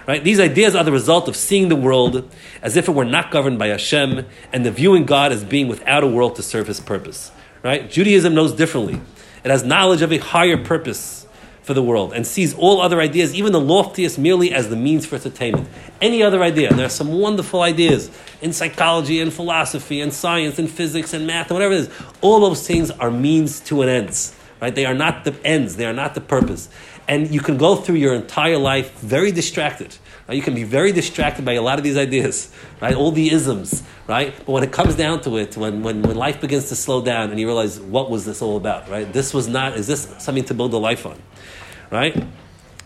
Right? 0.08 0.24
These 0.24 0.40
ideas 0.40 0.74
are 0.74 0.84
the 0.84 0.92
result 0.92 1.28
of 1.28 1.36
seeing 1.36 1.70
the 1.70 1.76
world 1.76 2.30
as 2.62 2.76
if 2.76 2.88
it 2.90 2.92
were 2.94 3.06
not 3.06 3.30
governed 3.30 3.60
by 3.60 3.68
Hashem 3.68 4.26
and 4.52 4.66
the 4.66 4.72
viewing 4.72 5.06
God 5.06 5.32
as 5.32 5.44
being 5.44 5.68
without 5.68 6.04
a 6.04 6.08
world 6.08 6.38
to 6.38 6.44
serve 6.44 6.68
his 6.68 6.80
purpose. 6.80 7.32
Right? 7.64 7.90
Judaism 7.90 8.34
knows 8.34 8.54
differently. 8.54 9.00
It 9.44 9.52
has 9.52 9.64
knowledge 9.64 10.02
of 10.02 10.12
a 10.12 10.18
higher 10.18 10.58
purpose 10.58 11.28
for 11.62 11.74
the 11.76 11.84
world 11.84 12.12
and 12.14 12.26
sees 12.26 12.54
all 12.56 12.82
other 12.82 13.00
ideas, 13.00 13.36
even 13.36 13.52
the 13.52 13.60
loftiest, 13.60 14.18
merely 14.18 14.52
as 14.52 14.70
the 14.70 14.76
means 14.76 15.06
for 15.06 15.16
its 15.16 15.26
attainment. 15.26 15.70
Any 16.02 16.24
other 16.24 16.42
idea, 16.42 16.70
and 16.70 16.80
there 16.80 16.88
are 16.88 16.90
some 16.90 17.14
wonderful 17.14 17.62
ideas 17.62 18.10
in 18.42 18.52
psychology 18.52 19.22
and 19.22 19.32
philosophy 19.32 20.02
and 20.02 20.12
science 20.12 20.58
and 20.58 20.70
physics 20.70 21.14
and 21.14 21.28
math 21.28 21.50
and 21.50 21.56
whatever 21.56 21.74
it 21.74 21.82
is. 21.82 21.90
All 22.22 22.40
those 22.40 22.66
things 22.66 22.90
are 22.92 23.12
means 23.12 23.60
to 23.62 23.84
an 23.84 23.90
ends. 23.90 24.36
Right? 24.60 24.74
They 24.74 24.86
are 24.86 24.94
not 24.94 25.24
the 25.24 25.36
ends, 25.44 25.76
they 25.76 25.86
are 25.86 25.94
not 25.94 26.14
the 26.14 26.22
purpose. 26.22 26.70
And 27.08 27.32
you 27.32 27.40
can 27.42 27.58
go 27.58 27.76
through 27.76 27.96
your 27.96 28.14
entire 28.14 28.58
life 28.58 29.00
very 29.00 29.32
distracted. 29.32 29.98
Right? 30.32 30.38
You 30.38 30.44
can 30.44 30.56
be 30.56 30.64
very 30.64 30.94
distracted 30.94 31.44
by 31.44 31.56
a 31.56 31.62
lot 31.62 31.78
of 31.78 31.84
these 31.84 31.98
ideas, 31.98 32.54
right? 32.80 32.96
All 32.96 33.12
the 33.12 33.32
isms, 33.32 33.84
right? 34.08 34.34
But 34.38 34.48
when 34.48 34.64
it 34.64 34.72
comes 34.72 34.96
down 34.96 35.20
to 35.24 35.36
it, 35.36 35.58
when, 35.58 35.84
when, 35.84 36.04
when 36.04 36.16
life 36.16 36.40
begins 36.40 36.70
to 36.70 36.76
slow 36.78 37.02
down 37.02 37.32
and 37.32 37.38
you 37.38 37.46
realize, 37.46 37.82
what 37.82 38.10
was 38.10 38.24
this 38.24 38.42
all 38.42 38.56
about, 38.56 38.88
right? 38.88 39.12
This 39.12 39.34
was 39.34 39.50
not, 39.50 39.74
is 39.74 39.88
this 39.88 40.08
something 40.20 40.46
to 40.46 40.54
build 40.54 40.74
a 40.74 40.78
life 40.78 41.06
on, 41.06 41.22
right? 41.90 42.16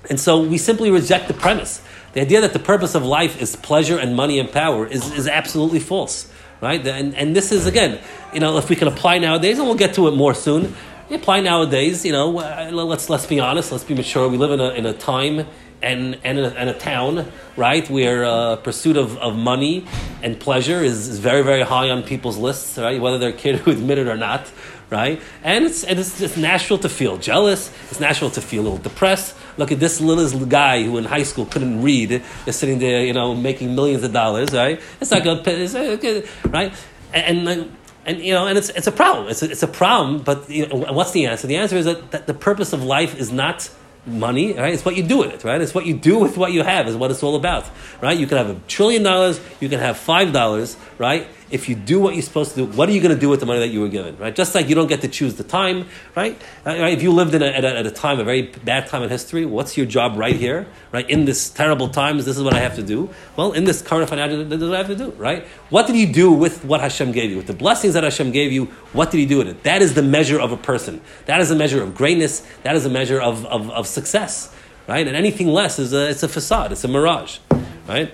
And 0.09 0.19
so 0.19 0.41
we 0.41 0.57
simply 0.57 0.89
reject 0.89 1.27
the 1.27 1.35
premise. 1.35 1.83
The 2.13 2.21
idea 2.21 2.41
that 2.41 2.53
the 2.53 2.57
purpose 2.57 2.95
of 2.95 3.05
life 3.05 3.39
is 3.39 3.55
pleasure 3.55 3.99
and 3.99 4.15
money 4.15 4.39
and 4.39 4.51
power 4.51 4.87
is, 4.87 5.11
is 5.13 5.27
absolutely 5.27 5.81
false, 5.81 6.27
right? 6.61 6.83
And, 6.87 7.13
and 7.13 7.35
this 7.35 7.51
is, 7.51 7.67
again, 7.67 7.99
you 8.33 8.39
know, 8.39 8.57
if 8.57 8.71
we 8.71 8.75
can 8.75 8.87
apply 8.87 9.19
nowadays, 9.19 9.59
and 9.59 9.67
we'll 9.67 9.77
get 9.77 9.93
to 9.93 10.07
it 10.07 10.15
more 10.15 10.33
soon, 10.33 10.73
apply 11.11 11.41
nowadays, 11.41 12.03
you 12.03 12.11
know, 12.11 12.39
uh, 12.39 12.71
let's, 12.71 13.07
let's 13.07 13.27
be 13.27 13.39
honest, 13.39 13.71
let's 13.71 13.83
be 13.83 13.93
mature. 13.93 14.27
We 14.29 14.37
live 14.37 14.49
in 14.49 14.59
a, 14.59 14.69
in 14.69 14.87
a 14.87 14.93
time 14.93 15.45
and, 15.81 16.19
and, 16.23 16.39
a, 16.39 16.57
and 16.57 16.69
a 16.69 16.73
town, 16.73 17.31
right, 17.55 17.89
where 17.89 18.25
uh, 18.25 18.55
pursuit 18.57 18.97
of, 18.97 19.17
of 19.17 19.35
money 19.35 19.85
and 20.23 20.39
pleasure 20.39 20.83
is, 20.83 21.07
is 21.07 21.19
very, 21.19 21.43
very 21.43 21.61
high 21.61 21.89
on 21.89 22.03
people's 22.03 22.37
lists, 22.37 22.77
right, 22.77 22.99
whether 22.99 23.17
they're 23.17 23.31
kidding 23.31 23.63
to 23.65 23.71
admit 23.71 23.97
it 23.97 24.07
or 24.07 24.17
not, 24.17 24.51
right? 24.89 25.21
And 25.43 25.65
it's, 25.65 25.83
and 25.83 25.99
it's, 25.99 26.19
it's 26.21 26.37
natural 26.37 26.79
to 26.79 26.89
feel 26.89 27.17
jealous, 27.17 27.71
it's 27.89 27.99
natural 27.99 28.29
to 28.31 28.41
feel 28.41 28.61
a 28.61 28.63
little 28.63 28.77
depressed. 28.77 29.35
Look 29.57 29.71
at 29.71 29.79
this 29.79 30.01
little 30.01 30.45
guy 30.45 30.83
who 30.83 30.97
in 30.97 31.05
high 31.05 31.23
school 31.23 31.45
couldn't 31.45 31.81
read, 31.81 32.23
is 32.45 32.55
sitting 32.55 32.79
there, 32.79 33.05
you 33.05 33.13
know, 33.13 33.35
making 33.35 33.75
millions 33.75 34.03
of 34.03 34.11
dollars, 34.11 34.53
right? 34.53 34.81
It's 34.99 35.11
like 35.11 35.25
a, 35.25 35.41
it's 35.45 35.75
a 35.75 36.23
right? 36.49 36.73
And, 37.13 37.47
and 37.47 37.75
and 38.05 38.19
you 38.19 38.33
know, 38.33 38.45
and 38.47 38.57
it's 38.57 38.69
it's 38.69 38.87
a 38.87 38.91
problem. 38.91 39.29
It's 39.29 39.41
a, 39.41 39.49
it's 39.49 39.63
a 39.63 39.67
problem. 39.67 40.19
But 40.19 40.49
you 40.49 40.67
know, 40.67 40.93
what's 40.93 41.11
the 41.11 41.25
answer? 41.25 41.47
The 41.47 41.57
answer 41.57 41.75
is 41.75 41.85
that, 41.85 42.11
that 42.11 42.27
the 42.27 42.33
purpose 42.33 42.71
of 42.71 42.83
life 42.83 43.19
is 43.19 43.31
not 43.31 43.69
money, 44.07 44.53
right? 44.53 44.73
It's 44.73 44.85
what 44.85 44.95
you 44.95 45.03
do 45.03 45.17
with 45.17 45.33
it, 45.33 45.43
right? 45.43 45.59
It's 45.61 45.73
what 45.73 45.85
you 45.85 45.93
do 45.93 46.19
with 46.25 46.37
what 46.37 46.51
you 46.51 46.63
have 46.63 46.87
is 46.87 46.95
what 46.95 47.11
it's 47.11 47.23
all 47.23 47.35
about, 47.35 47.65
right? 48.01 48.17
You 48.17 48.27
can 48.27 48.37
have 48.37 48.49
a 48.49 48.59
trillion 48.67 49.03
dollars, 49.03 49.39
you 49.59 49.69
can 49.69 49.79
have 49.79 49.97
five 49.97 50.33
dollars, 50.33 50.77
right? 50.97 51.27
If 51.51 51.69
you 51.69 51.75
do 51.75 51.99
what 51.99 52.15
you're 52.15 52.23
supposed 52.23 52.55
to 52.55 52.57
do, 52.57 52.65
what 52.65 52.89
are 52.89 52.91
you 52.91 53.01
going 53.01 53.13
to 53.13 53.19
do 53.19 53.29
with 53.29 53.39
the 53.39 53.45
money 53.45 53.59
that 53.59 53.67
you 53.67 53.79
were 53.79 53.87
given, 53.87 54.17
right? 54.17 54.35
Just 54.35 54.55
like 54.55 54.67
you 54.67 54.73
don't 54.73 54.87
get 54.87 55.01
to 55.01 55.07
choose 55.07 55.35
the 55.35 55.43
time, 55.43 55.87
right? 56.15 56.41
Uh, 56.65 56.71
If 56.71 57.03
you 57.03 57.11
lived 57.11 57.35
in 57.35 57.43
a, 57.43 57.47
at, 57.47 57.63
a, 57.63 57.77
at 57.77 57.85
a 57.85 57.91
time, 57.91 58.19
a 58.19 58.23
very 58.23 58.43
bad 58.63 58.87
time 58.87 59.03
in 59.03 59.09
history, 59.09 59.45
what's 59.45 59.77
your 59.77 59.85
job 59.85 60.17
right 60.17 60.35
here, 60.35 60.65
right? 60.91 61.07
In 61.07 61.25
this 61.25 61.49
terrible 61.49 61.87
times, 61.87 62.25
this 62.25 62.35
is 62.35 62.43
what 62.43 62.55
I 62.55 62.59
have 62.59 62.75
to 62.75 62.83
do. 62.83 63.09
Well, 63.35 63.51
in 63.51 63.65
this 63.65 63.81
current 63.81 64.09
financial, 64.09 64.43
this 64.43 64.59
is 64.59 64.67
what 64.67 64.75
I 64.75 64.79
have 64.79 64.87
to 64.87 64.95
do, 64.95 65.11
right? 65.11 65.45
What 65.69 65.85
did 65.85 65.95
you 65.97 66.11
do 66.11 66.31
with 66.31 66.65
what 66.65 66.81
Hashem 66.81 67.11
gave 67.11 67.29
you, 67.29 67.37
with 67.37 67.47
the 67.47 67.53
blessings 67.53 67.93
that 67.93 68.03
Hashem 68.03 68.31
gave 68.31 68.51
you? 68.51 68.65
What 68.93 69.11
did 69.11 69.19
you 69.19 69.27
do 69.27 69.37
with 69.37 69.47
it? 69.47 69.63
That 69.63 69.81
is 69.83 69.93
the 69.93 70.03
measure 70.03 70.39
of 70.39 70.51
a 70.51 70.57
person. 70.57 70.99
That 71.27 71.41
is 71.41 71.51
a 71.51 71.55
measure 71.55 71.83
of 71.83 71.93
greatness. 71.93 72.45
That 72.63 72.75
is 72.75 72.85
a 72.85 72.89
measure 72.89 73.21
of, 73.21 73.45
of, 73.45 73.69
of 73.69 73.87
success, 73.87 74.51
right? 74.87 75.07
And 75.07 75.15
anything 75.15 75.47
less 75.47 75.77
is 75.77 75.93
a, 75.93 76.09
it's 76.09 76.23
a 76.23 76.27
facade, 76.27 76.71
it's 76.71 76.83
a 76.83 76.87
mirage, 76.87 77.37
right? 77.87 78.11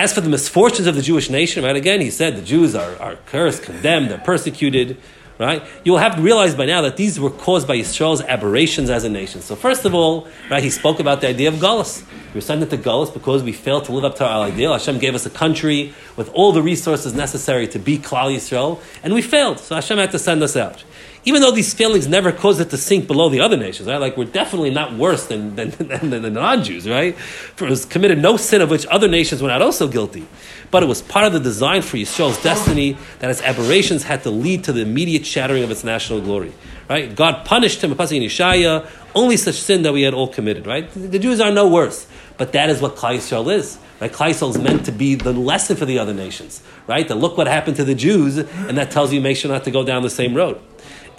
As 0.00 0.14
for 0.14 0.22
the 0.22 0.30
misfortunes 0.30 0.86
of 0.86 0.94
the 0.94 1.02
Jewish 1.02 1.28
nation, 1.28 1.62
right, 1.62 1.76
again, 1.76 2.00
he 2.00 2.10
said 2.10 2.34
the 2.34 2.40
Jews 2.40 2.74
are, 2.74 2.96
are 2.96 3.16
cursed, 3.26 3.64
condemned, 3.64 4.10
they're 4.10 4.16
persecuted, 4.16 4.96
right? 5.38 5.62
You 5.84 5.92
will 5.92 5.98
have 5.98 6.16
to 6.16 6.22
realize 6.22 6.54
by 6.54 6.64
now 6.64 6.80
that 6.80 6.96
these 6.96 7.20
were 7.20 7.28
caused 7.28 7.68
by 7.68 7.74
Israel's 7.74 8.22
aberrations 8.22 8.88
as 8.88 9.04
a 9.04 9.10
nation. 9.10 9.42
So 9.42 9.54
first 9.54 9.84
of 9.84 9.94
all, 9.94 10.26
right, 10.50 10.62
he 10.62 10.70
spoke 10.70 11.00
about 11.00 11.20
the 11.20 11.28
idea 11.28 11.48
of 11.48 11.56
Gullus. 11.56 12.02
We 12.32 12.36
were 12.36 12.40
sent 12.40 12.62
into 12.62 12.78
Gullus 12.78 13.12
because 13.12 13.42
we 13.42 13.52
failed 13.52 13.84
to 13.84 13.92
live 13.92 14.06
up 14.06 14.16
to 14.16 14.26
our 14.26 14.46
ideal. 14.46 14.72
Hashem 14.72 15.00
gave 15.00 15.14
us 15.14 15.26
a 15.26 15.30
country 15.30 15.92
with 16.16 16.30
all 16.32 16.52
the 16.52 16.62
resources 16.62 17.12
necessary 17.12 17.68
to 17.68 17.78
be 17.78 17.98
Klal 17.98 18.34
Yisrael, 18.34 18.80
and 19.02 19.12
we 19.12 19.20
failed. 19.20 19.58
So 19.58 19.74
Hashem 19.74 19.98
had 19.98 20.12
to 20.12 20.18
send 20.18 20.42
us 20.42 20.56
out 20.56 20.82
even 21.24 21.42
though 21.42 21.50
these 21.50 21.74
failings 21.74 22.06
never 22.06 22.32
caused 22.32 22.60
it 22.60 22.70
to 22.70 22.76
sink 22.76 23.06
below 23.06 23.28
the 23.28 23.40
other 23.40 23.56
nations, 23.56 23.88
right? 23.88 23.98
Like 23.98 24.16
we're 24.16 24.24
definitely 24.24 24.70
not 24.70 24.94
worse 24.94 25.26
than, 25.26 25.54
than, 25.54 25.70
than, 25.78 26.10
than 26.10 26.22
the 26.22 26.30
non-Jews, 26.30 26.88
right? 26.88 27.16
For 27.16 27.66
it 27.66 27.70
was 27.70 27.84
committed 27.84 28.18
no 28.18 28.36
sin 28.36 28.62
of 28.62 28.70
which 28.70 28.86
other 28.86 29.08
nations 29.08 29.42
were 29.42 29.48
not 29.48 29.62
also 29.62 29.86
guilty. 29.86 30.26
But 30.70 30.82
it 30.82 30.86
was 30.86 31.02
part 31.02 31.26
of 31.26 31.32
the 31.32 31.40
design 31.40 31.82
for 31.82 31.96
Yisrael's 31.96 32.42
destiny 32.42 32.96
that 33.18 33.30
its 33.30 33.42
aberrations 33.42 34.04
had 34.04 34.22
to 34.22 34.30
lead 34.30 34.64
to 34.64 34.72
the 34.72 34.82
immediate 34.82 35.26
shattering 35.26 35.62
of 35.62 35.70
its 35.70 35.84
national 35.84 36.20
glory. 36.20 36.52
Right? 36.88 37.14
God 37.14 37.44
punished 37.44 37.82
him, 37.82 37.94
passing 37.96 38.22
in 38.22 38.28
Yeshaya, 38.28 38.88
only 39.14 39.36
such 39.36 39.56
sin 39.56 39.82
that 39.82 39.92
we 39.92 40.02
had 40.02 40.14
all 40.14 40.28
committed, 40.28 40.66
right? 40.66 40.90
The 40.92 41.18
Jews 41.18 41.40
are 41.40 41.50
no 41.50 41.68
worse. 41.68 42.06
But 42.36 42.52
that 42.52 42.70
is 42.70 42.80
what 42.80 42.96
Klal 42.96 43.16
Yisrael 43.16 43.52
is. 43.52 43.78
Right? 44.00 44.10
Klal 44.10 44.30
Yisrael 44.30 44.50
is 44.50 44.58
meant 44.58 44.86
to 44.86 44.92
be 44.92 45.14
the 45.14 45.32
lesson 45.32 45.76
for 45.76 45.84
the 45.84 45.98
other 45.98 46.14
nations, 46.14 46.62
right? 46.86 47.06
That 47.06 47.16
look 47.16 47.36
what 47.36 47.46
happened 47.46 47.76
to 47.76 47.84
the 47.84 47.94
Jews, 47.94 48.38
and 48.38 48.78
that 48.78 48.90
tells 48.90 49.12
you 49.12 49.20
make 49.20 49.36
sure 49.36 49.50
not 49.50 49.64
to 49.64 49.70
go 49.70 49.84
down 49.84 50.02
the 50.02 50.10
same 50.10 50.34
road. 50.34 50.60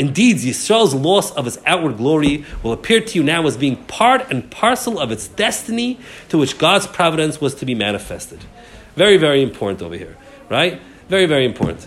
Indeed, 0.02 0.38
Yisrael's 0.38 0.96
loss 0.96 1.32
of 1.34 1.46
its 1.46 1.60
outward 1.64 1.98
glory 1.98 2.44
will 2.64 2.72
appear 2.72 3.02
to 3.02 3.20
you 3.20 3.24
now 3.24 3.46
as 3.46 3.56
being 3.56 3.76
part 3.76 4.32
and 4.32 4.50
parcel 4.50 5.00
of 5.00 5.12
its 5.12 5.28
destiny 5.28 6.00
to 6.30 6.40
which 6.40 6.58
God's 6.58 6.88
providence 6.88 7.40
was 7.40 7.54
to 7.54 7.68
be 7.68 7.76
manifested. 7.76 8.40
Very, 8.96 9.18
very 9.18 9.44
important 9.44 9.84
over 9.84 9.94
here, 9.94 10.18
right? 10.50 10.82
Very, 11.08 11.28
very 11.28 11.46
important. 11.46 11.86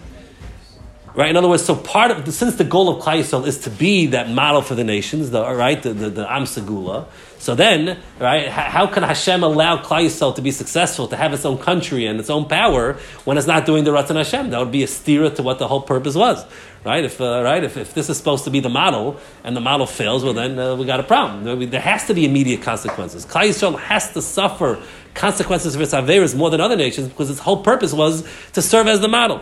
Right? 1.17 1.31
In 1.31 1.37
other 1.37 1.49
words, 1.49 1.65
so 1.65 1.77
part 1.77 2.11
of 2.11 2.35
since 2.35 2.57
the 2.57 2.65
goal 2.65 2.89
of 2.89 3.01
Klal 3.01 3.21
Yisrael 3.21 3.47
is 3.47 3.59
to 3.61 3.71
be 3.71 4.07
that 4.07 4.31
model 4.31 4.63
for 4.63 4.75
the 4.75 4.83
nations, 4.83 5.31
the 5.31 5.49
right, 5.55 5.81
the 5.81 5.93
the, 5.93 6.11
the 6.11 6.33
Am 6.33 6.43
Segula. 6.43 7.07
So 7.39 7.55
then, 7.55 7.99
right, 8.19 8.49
how 8.49 8.87
can 8.87 9.03
Hashem 9.03 9.45
allow 9.45 9.77
Klal 9.77 10.07
Yisrael 10.07 10.35
to 10.35 10.43
be 10.43 10.51
successful, 10.51 11.07
to 11.09 11.17
have 11.17 11.33
its 11.33 11.45
own 11.45 11.59
country 11.59 12.07
and 12.07 12.19
its 12.19 12.31
own 12.31 12.47
power 12.49 12.95
when 13.25 13.39
it's 13.39 13.47
not 13.47 13.65
doing 13.65 13.85
the 13.85 13.93
Ratzon 13.93 14.17
Hashem? 14.17 14.51
That 14.51 14.59
would 14.59 14.73
be 14.73 14.83
a 14.83 14.87
stira 14.87 15.33
to 15.37 15.45
what 15.45 15.61
the 15.61 15.69
whole 15.69 15.83
purpose 15.83 16.17
was, 16.17 16.45
right? 16.85 17.05
If 17.05 17.21
uh, 17.21 17.43
right, 17.45 17.63
if, 17.63 17.77
if 17.77 17.95
this 17.95 18.11
is 18.11 18.17
supposed 18.17 18.43
to 18.45 18.51
be 18.51 18.59
the 18.59 18.69
model 18.69 19.21
and 19.45 19.57
the 19.57 19.61
model 19.61 19.87
fails, 19.87 20.25
well 20.25 20.35
then 20.35 20.59
uh, 20.59 20.75
we 20.75 20.85
got 20.85 20.99
a 20.99 21.05
problem. 21.05 21.71
There 21.71 21.81
has 21.81 22.09
to 22.09 22.15
be 22.15 22.25
immediate 22.25 22.63
consequences. 22.63 23.25
Klal 23.25 23.51
Yisrael 23.51 23.79
has 23.79 24.13
to 24.15 24.23
suffer 24.23 24.83
consequences 25.15 25.77
of 25.77 25.81
its 25.81 25.95
averas 25.95 26.35
more 26.37 26.51
than 26.51 26.61
other 26.61 26.77
nations 26.77 27.09
because 27.09 27.31
its 27.31 27.39
whole 27.39 27.63
purpose 27.63 27.93
was 27.93 28.27
to 28.55 28.61
serve 28.61 28.89
as 28.89 29.01
the 29.01 29.07
model. 29.07 29.41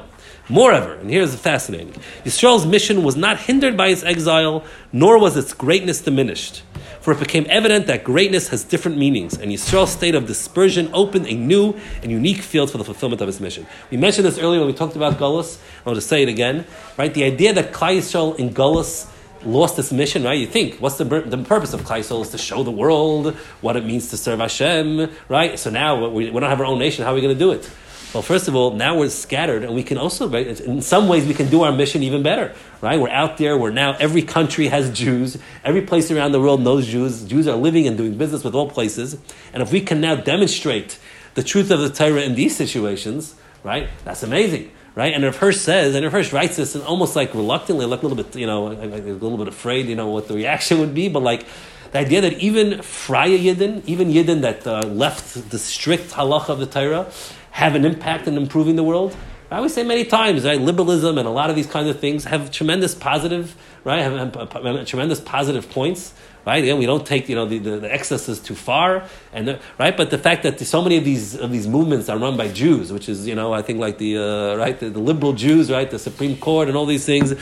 Moreover, 0.49 0.95
and 0.95 1.09
here's 1.09 1.33
the 1.33 1.39
fascinating 1.39 1.93
Yisrael's 2.25 2.67
mission 2.67 3.05
was 3.05 3.17
not 3.17 3.39
hindered 3.39 3.77
by 3.77 3.89
its 3.89 4.03
exile, 4.03 4.65
nor 4.93 5.19
was 5.19 5.37
its 5.37 5.53
greatness 5.53 6.01
diminished. 6.01 6.63
For 7.01 7.13
it 7.13 7.19
became 7.19 7.47
evident 7.49 7.89
that 7.89 8.05
greatness 8.05 8.49
has 8.49 8.63
different 8.63 8.97
meanings, 8.97 9.37
and 9.37 9.51
Yisrael's 9.51 9.91
state 9.91 10.15
of 10.15 10.27
dispersion 10.27 10.89
opened 10.93 11.27
a 11.27 11.35
new 11.35 11.75
and 12.03 12.13
unique 12.13 12.43
field 12.43 12.71
for 12.71 12.79
the 12.79 12.85
fulfillment 12.85 13.21
of 13.21 13.29
its 13.29 13.41
mission. 13.41 13.67
We 13.91 13.97
mentioned 13.97 14.25
this 14.25 14.39
earlier 14.39 14.61
when 14.61 14.69
we 14.69 14.73
talked 14.73 14.95
about 14.95 15.19
Gullus. 15.19 15.59
I'll 15.85 15.95
just 15.95 16.09
say 16.09 16.23
it 16.23 16.29
again. 16.29 16.65
Right? 16.97 17.13
The 17.13 17.25
idea 17.25 17.53
that 17.55 17.73
Klal 17.73 17.99
Yisrael 17.99 18.39
in 18.39 18.51
Gullus 18.51 19.09
lost 19.45 19.79
its 19.79 19.91
mission, 19.91 20.23
right? 20.23 20.39
You 20.39 20.47
think, 20.47 20.77
what's 20.77 20.97
the, 20.97 21.05
the 21.05 21.39
purpose 21.39 21.73
of 21.73 21.83
Klal 21.83 22.01
Yisrael 22.01 22.23
is 22.23 22.31
to 22.31 22.39
show 22.39 22.63
the 22.63 22.71
world 22.71 23.35
what 23.61 23.77
it 23.77 23.85
means 23.85 24.11
to 24.11 24.17
serve 24.17 24.39
Hashem, 24.39 25.11
right? 25.29 25.59
So 25.59 25.71
now 25.71 26.09
we, 26.09 26.31
we 26.31 26.41
don't 26.41 26.49
have 26.49 26.61
our 26.61 26.67
own 26.67 26.79
nation, 26.79 27.05
how 27.05 27.11
are 27.11 27.15
we 27.15 27.21
going 27.21 27.35
to 27.35 27.39
do 27.39 27.51
it? 27.53 27.69
Well, 28.13 28.23
first 28.23 28.47
of 28.47 28.55
all, 28.55 28.73
now 28.73 28.99
we're 28.99 29.09
scattered, 29.09 29.63
and 29.65 29.75
we 29.75 29.83
can 29.83 29.97
also, 29.97 30.31
in 30.35 30.83
some 30.83 31.09
ways, 31.09 31.27
we 31.27 31.33
can 31.33 31.49
do 31.49 31.63
our 31.63 31.73
mission 31.73 32.03
even 32.03 32.23
better, 32.23 32.55
right? 32.83 33.01
We're 33.01 33.09
out 33.09 33.39
there, 33.39 33.57
we're 33.57 33.71
now, 33.71 33.97
every 33.99 34.21
country 34.21 34.69
has 34.69 34.91
Jews, 34.91 35.39
every 35.65 35.81
place 35.81 36.11
around 36.11 36.33
the 36.33 36.41
world 36.41 36.61
knows 36.61 36.87
Jews. 36.87 37.25
Jews 37.25 37.49
are 37.49 37.57
living 37.57 37.87
and 37.87 37.97
doing 37.97 38.19
business 38.19 38.45
with 38.45 38.55
all 38.55 38.69
places. 38.69 39.17
And 39.55 39.63
if 39.63 39.73
we 39.73 39.81
can 39.81 40.03
now 40.03 40.15
demonstrate 40.15 40.99
the 41.35 41.43
truth 41.43 41.71
of 41.71 41.81
the 41.81 41.89
Torah 41.89 42.21
in 42.21 42.35
these 42.35 42.55
situations, 42.55 43.35
right, 43.63 43.89
that's 44.05 44.23
amazing. 44.23 44.73
Right, 44.95 45.15
and 45.15 45.25
Rav 45.25 45.37
Hirsch 45.37 45.57
says, 45.57 45.95
and 45.95 46.05
Rav 46.05 46.13
Hirsch 46.13 46.35
writes 46.35 46.57
this 46.57 46.75
and 46.75 46.85
almost 46.85 47.17
like 47.17 47.33
reluctantly, 47.33 47.87
like 47.87 48.03
a 48.03 48.07
little 48.07 48.23
bit, 48.23 48.37
you 48.37 48.47
know, 48.47 48.67
a 48.67 48.75
little 48.75 49.39
bit 49.39 49.49
afraid, 49.49 49.87
you 49.87 49.97
know, 49.97 50.09
what 50.09 50.29
the 50.29 50.35
reaction 50.35 50.81
would 50.81 50.93
be, 50.93 51.09
but 51.09 51.23
like 51.23 51.47
the 51.93 51.99
idea 51.99 52.21
that 52.21 52.35
even 52.41 52.83
Freya 52.83 53.39
Yidden, 53.39 53.83
even 53.87 54.09
Yidden 54.09 54.43
that 54.43 54.67
uh, 54.67 54.81
left 54.81 55.51
the 55.51 55.59
strict 55.59 56.11
halacha 56.11 56.51
of 56.51 56.59
the 56.59 56.67
Torah, 56.67 57.11
have 57.53 57.75
an 57.75 57.85
impact 57.85 58.27
in 58.27 58.37
improving 58.37 58.77
the 58.77 58.83
world. 58.83 59.17
I 59.51 59.57
always 59.57 59.75
say 59.75 59.83
many 59.83 60.07
times, 60.07 60.47
right? 60.47 60.59
Liberalism 60.59 61.19
and 61.19 61.29
a 61.29 61.31
lot 61.31 61.51
of 61.51 61.57
these 61.57 61.67
kinds 61.67 61.89
of 61.91 62.01
things 62.01 62.25
have 62.25 62.51
tremendous 62.51 62.95
positive, 62.95 63.55
right? 63.85 64.01
Have, 64.01 64.35
have, 64.35 64.53
have 64.53 64.87
tremendous 64.87 65.21
positive 65.21 65.69
points, 65.69 66.15
right? 66.47 66.63
Again, 66.65 66.79
we 66.79 66.87
don't 66.87 67.07
take 67.07 67.29
you 67.29 67.35
know 67.35 67.45
the, 67.45 67.59
the, 67.59 67.79
the 67.81 67.93
excesses 67.93 68.41
too 68.41 68.55
far, 68.55 69.07
and 69.35 69.47
the, 69.47 69.61
right. 69.79 69.95
But 69.95 70.11
the 70.11 70.17
fact 70.17 70.43
that 70.45 70.59
so 70.61 70.81
many 70.81 70.97
of 70.97 71.05
these 71.05 71.37
of 71.37 71.53
these 71.53 71.69
movements 71.69 72.09
are 72.09 72.17
run 72.17 72.39
by 72.39 72.49
Jews, 72.49 72.91
which 72.91 73.11
is 73.11 73.29
you 73.29 73.35
know 73.35 73.53
I 73.53 73.61
think 73.61 73.79
like 73.79 73.99
the 73.99 74.17
uh, 74.17 74.57
right 74.57 74.79
the, 74.81 74.89
the, 74.89 75.01
liberal 75.01 75.35
Jews, 75.35 75.71
right? 75.71 75.91
The 75.91 75.99
Supreme 75.99 76.39
Court 76.39 76.69
and 76.69 76.77
all 76.77 76.87
these 76.87 77.05
things. 77.05 77.33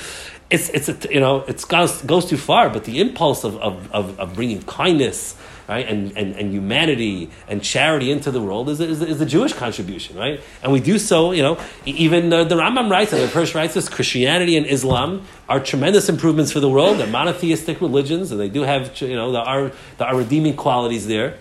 It's 0.51 0.69
it's 0.71 0.89
a, 0.89 1.15
you 1.15 1.21
know 1.21 1.43
it 1.43 1.65
goes 1.69 2.03
goes 2.03 2.27
too 2.27 2.39
far, 2.39 2.71
but 2.71 2.83
the 2.85 3.01
impulse 3.01 3.45
of 3.45 3.57
of, 3.59 3.89
of, 3.93 4.19
of 4.19 4.35
bringing 4.35 4.63
kindness 4.65 5.37
right? 5.71 5.89
And, 5.89 6.17
and, 6.19 6.35
and 6.35 6.53
humanity 6.53 7.31
and 7.47 7.63
charity 7.63 8.11
into 8.11 8.33
the 8.33 8.43
world 8.43 8.69
is, 8.69 8.81
is, 8.81 9.01
is 9.01 9.21
the 9.21 9.25
Jewish 9.25 9.53
contribution, 9.53 10.17
right? 10.17 10.41
And 10.65 10.73
we 10.73 10.81
do 10.81 10.99
so, 10.99 11.31
you 11.31 11.43
know, 11.43 11.61
even 11.87 12.33
uh, 12.33 12.43
the 12.43 12.57
Rambam 12.57 12.91
writes, 12.91 13.13
and 13.13 13.23
the 13.23 13.29
Hirsch 13.29 13.55
writes 13.55 13.75
this, 13.75 13.89
Christianity 13.89 14.57
and 14.57 14.67
Islam 14.67 15.25
are 15.49 15.61
tremendous 15.61 16.09
improvements 16.09 16.51
for 16.51 16.59
the 16.59 16.69
world. 16.69 16.99
They're 16.99 17.07
monotheistic 17.07 17.81
religions, 17.81 18.33
and 18.33 18.41
they 18.41 18.49
do 18.49 18.63
have, 18.63 19.01
you 19.01 19.15
know, 19.15 19.31
there 19.31 19.43
are, 19.43 19.71
there 19.99 20.09
are 20.09 20.17
redeeming 20.17 20.57
qualities 20.57 21.07
there. 21.07 21.39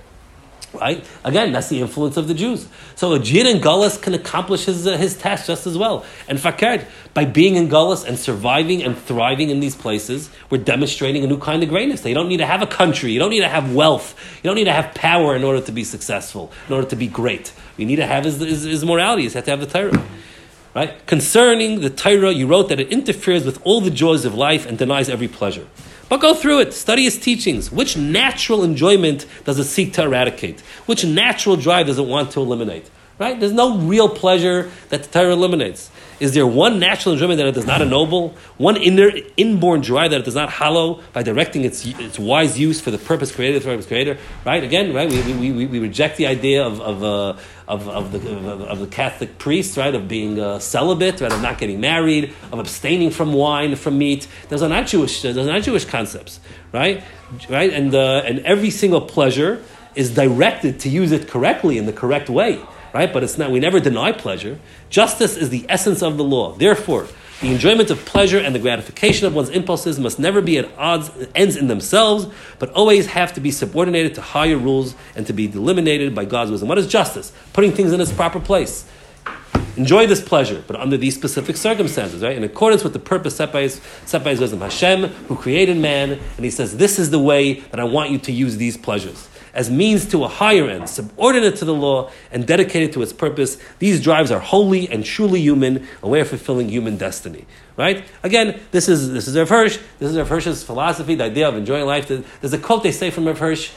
Right? 0.72 1.04
Again, 1.24 1.52
that's 1.52 1.70
the 1.70 1.82
influence 1.82 2.16
of 2.16 2.28
the 2.28 2.36
Jews. 2.36 2.68
So 2.96 3.14
a 3.16 3.20
Jid 3.20 3.52
in 3.52 3.60
Gullus 3.60 4.00
can 4.00 4.14
accomplish 4.14 4.66
his, 4.66 4.86
uh, 4.86 4.98
his 4.98 5.18
task 5.18 5.48
just 5.48 5.66
as 5.66 5.76
well. 5.76 6.06
And 6.28 6.38
Fakard, 6.38 6.86
by 7.16 7.26
being 7.26 7.56
in 7.56 7.70
Gullus 7.70 8.06
and 8.06 8.20
surviving 8.20 8.84
and 8.84 8.96
thriving 8.96 9.50
in 9.50 9.62
these 9.62 9.76
places, 9.76 10.30
we're 10.52 10.64
demonstrating 10.64 11.24
a 11.24 11.28
new 11.28 11.40
kind 11.40 11.64
of 11.64 11.70
greatness. 11.70 12.06
You 12.06 12.14
don't 12.14 12.30
need 12.30 12.38
to 12.38 12.46
have 12.46 12.62
a 12.62 12.68
country, 12.68 13.12
you 13.12 13.18
don't 13.18 13.32
need 13.32 13.40
to 13.40 13.50
have 13.50 13.74
wealth, 13.74 14.14
you 14.44 14.48
don't 14.48 14.56
need 14.56 14.66
to 14.66 14.72
have 14.72 14.94
power 14.94 15.36
in 15.36 15.44
order 15.44 15.60
to 15.60 15.72
be 15.72 15.84
successful, 15.84 16.52
in 16.68 16.76
order 16.76 16.88
to 16.88 16.96
be 16.96 17.08
great. 17.08 17.52
You 17.76 17.88
need 17.88 17.96
to 17.96 18.06
have 18.06 18.26
his, 18.26 18.40
his, 18.40 18.64
his 18.64 18.86
morality, 18.86 19.24
you 19.24 19.30
have 19.32 19.46
to 19.46 19.52
have 19.52 19.62
the 19.62 19.66
Torah. 19.66 20.06
Right? 20.76 21.04
Concerning 21.08 21.82
the 21.82 21.90
Torah, 21.90 22.32
you 22.32 22.46
wrote 22.46 22.70
that 22.70 22.80
it 22.80 22.90
interferes 22.90 23.44
with 23.44 23.60
all 23.66 23.82
the 23.82 23.90
joys 23.90 24.24
of 24.24 24.36
life 24.36 24.68
and 24.68 24.78
denies 24.78 25.10
every 25.10 25.28
pleasure. 25.28 25.68
But 26.10 26.22
go 26.22 26.34
through 26.34 26.62
it, 26.62 26.74
study 26.74 27.04
his 27.04 27.18
teachings. 27.18 27.72
Which 27.72 27.96
natural 27.96 28.64
enjoyment 28.64 29.26
does 29.46 29.60
it 29.60 29.66
seek 29.66 29.94
to 29.94 30.04
eradicate? 30.04 30.60
Which 30.88 31.06
natural 31.06 31.56
drive 31.56 31.86
does 31.86 32.00
it 32.00 32.06
want 32.06 32.32
to 32.32 32.42
eliminate? 32.42 32.90
Right? 33.20 33.38
There's 33.38 33.52
no 33.52 33.78
real 33.78 34.08
pleasure 34.08 34.72
that 34.88 35.04
the 35.04 35.10
Torah 35.10 35.34
eliminates. 35.34 35.92
Is 36.22 36.34
there 36.34 36.48
one 36.48 36.80
natural 36.80 37.14
enjoyment 37.14 37.38
that 37.38 37.48
it 37.48 37.54
does 37.54 37.66
not 37.66 37.82
ennoble? 37.82 38.34
One 38.58 38.78
inner, 38.78 39.12
inborn 39.36 39.84
joy 39.84 40.08
that 40.08 40.22
it 40.22 40.24
does 40.24 40.36
not 40.36 40.50
hollow 40.50 41.02
by 41.12 41.24
directing 41.24 41.66
its, 41.66 41.86
its 41.86 42.18
wise 42.18 42.58
use 42.58 42.80
for 42.80 42.92
the 42.92 42.98
purpose 42.98 43.34
created 43.34 43.62
for 43.62 43.74
its 43.74 43.86
creator? 43.86 44.18
Right? 44.46 44.64
Again, 44.64 44.94
right? 44.94 45.10
We, 45.10 45.22
we, 45.34 45.52
we, 45.52 45.66
we 45.66 45.80
reject 45.80 46.16
the 46.16 46.28
idea 46.28 46.66
of, 46.66 46.80
of, 46.80 47.04
uh, 47.04 47.40
of, 47.68 47.90
of, 47.90 48.12
the, 48.14 48.38
of, 48.38 48.62
of, 48.62 48.80
the 48.80 48.88
Catholic 48.88 49.38
priest, 49.38 49.76
right? 49.76 49.94
Of 49.94 50.08
being 50.08 50.40
uh, 50.40 50.60
celibate, 50.60 51.20
right? 51.20 51.32
Of 51.32 51.42
not 51.42 51.58
getting 51.58 51.82
married, 51.82 52.34
of 52.54 52.60
abstaining 52.60 53.12
from 53.12 53.34
wine, 53.34 53.76
from 53.76 53.98
meat. 53.98 54.28
Those 54.48 54.62
are 54.64 54.70
not 54.70 54.88
Jewish, 54.88 55.22
those 55.22 55.38
are 55.38 55.44
not 55.44 55.64
Jewish 55.64 55.84
concepts, 55.84 56.40
right? 56.72 57.04
Right? 57.50 57.72
And, 57.72 57.94
uh, 57.94 58.24
and 58.26 58.40
every 58.40 58.70
single 58.70 59.02
pleasure 59.02 59.62
is 59.96 60.14
directed 60.16 60.80
to 60.82 60.90
use 60.90 61.12
it 61.12 61.28
correctly 61.28 61.78
in 61.78 61.86
the 61.86 61.94
correct 61.94 62.30
way 62.30 62.62
right? 62.94 63.12
But 63.12 63.24
it's 63.24 63.38
not, 63.38 63.52
we 63.52 63.60
never 63.60 63.80
deny 63.80 64.12
pleasure. 64.12 64.60
Justice 64.90 65.38
is 65.38 65.50
the 65.50 65.66
essence 65.70 66.02
of 66.02 66.18
the 66.18 66.24
law. 66.24 66.54
Therefore, 66.54 67.08
The 67.42 67.52
enjoyment 67.52 67.90
of 67.90 68.04
pleasure 68.04 68.38
and 68.38 68.54
the 68.54 68.60
gratification 68.60 69.26
of 69.26 69.34
one's 69.34 69.48
impulses 69.48 69.98
must 69.98 70.20
never 70.20 70.42
be 70.42 70.58
at 70.58 70.70
odds, 70.78 71.10
ends 71.34 71.56
in 71.56 71.68
themselves, 71.68 72.28
but 72.60 72.70
always 72.72 73.08
have 73.08 73.32
to 73.34 73.40
be 73.40 73.50
subordinated 73.50 74.14
to 74.16 74.22
higher 74.22 74.58
rules 74.58 74.94
and 75.16 75.26
to 75.26 75.32
be 75.32 75.48
delimited 75.48 76.14
by 76.14 76.26
God's 76.26 76.52
wisdom. 76.52 76.68
What 76.68 76.78
is 76.78 76.88
justice? 76.88 77.32
Putting 77.54 77.72
things 77.72 77.94
in 77.94 78.02
its 78.02 78.12
proper 78.12 78.42
place. 78.42 78.86
Enjoy 79.78 80.06
this 80.06 80.22
pleasure, 80.22 80.62
but 80.68 80.76
under 80.76 80.98
these 80.98 81.16
specific 81.16 81.56
circumstances, 81.56 82.22
right? 82.22 82.36
In 82.36 82.44
accordance 82.44 82.84
with 82.84 82.92
the 82.92 83.00
purpose 83.00 83.38
set 83.38 83.54
by 83.54 83.62
his, 83.62 83.80
set 84.06 84.22
by 84.22 84.32
his 84.32 84.42
wisdom. 84.42 84.60
Hashem, 84.60 85.04
who 85.04 85.38
created 85.38 85.78
man, 85.78 86.20
and 86.36 86.44
he 86.44 86.52
says, 86.52 86.76
This 86.76 87.00
is 87.00 87.10
the 87.10 87.20
way 87.20 87.62
that 87.62 87.80
I 87.80 87.86
want 87.86 88.10
you 88.10 88.18
to 88.18 88.34
use 88.34 88.58
these 88.58 88.76
pleasures 88.76 89.30
as 89.54 89.70
means 89.70 90.06
to 90.08 90.24
a 90.24 90.28
higher 90.28 90.70
end, 90.70 90.90
subordinate 90.90 91.56
to 91.58 91.66
the 91.66 91.74
law 91.74 92.12
and 92.32 92.46
dedicated 92.46 92.94
to 92.94 93.02
its 93.02 93.14
purpose. 93.14 93.58
These 93.80 94.02
drives 94.02 94.32
are 94.32 94.40
holy 94.40 94.90
and 94.90 95.04
truly 95.04 95.42
human, 95.42 95.88
a 96.04 96.10
way 96.10 96.20
of 96.22 96.28
fulfilling 96.28 96.70
human 96.70 96.98
destiny. 96.98 97.46
Right? 97.78 98.04
Again, 98.24 98.60
this 98.72 98.90
is 98.90 99.12
this 99.12 99.28
is 99.28 99.38
Rav 99.38 99.50
Hirsch. 99.50 99.78
This 100.00 100.12
is 100.12 100.18
Rav 100.18 100.28
Hirsch's 100.28 100.64
philosophy, 100.64 101.16
the 101.16 101.26
idea 101.26 101.48
of 101.48 101.56
enjoying 101.56 101.86
life. 101.86 102.08
There's 102.08 102.54
a 102.54 102.58
quote 102.58 102.84
they 102.84 102.92
say 102.92 103.10
from 103.10 103.26
Rav 103.26 103.40
Hirsch. 103.40 103.72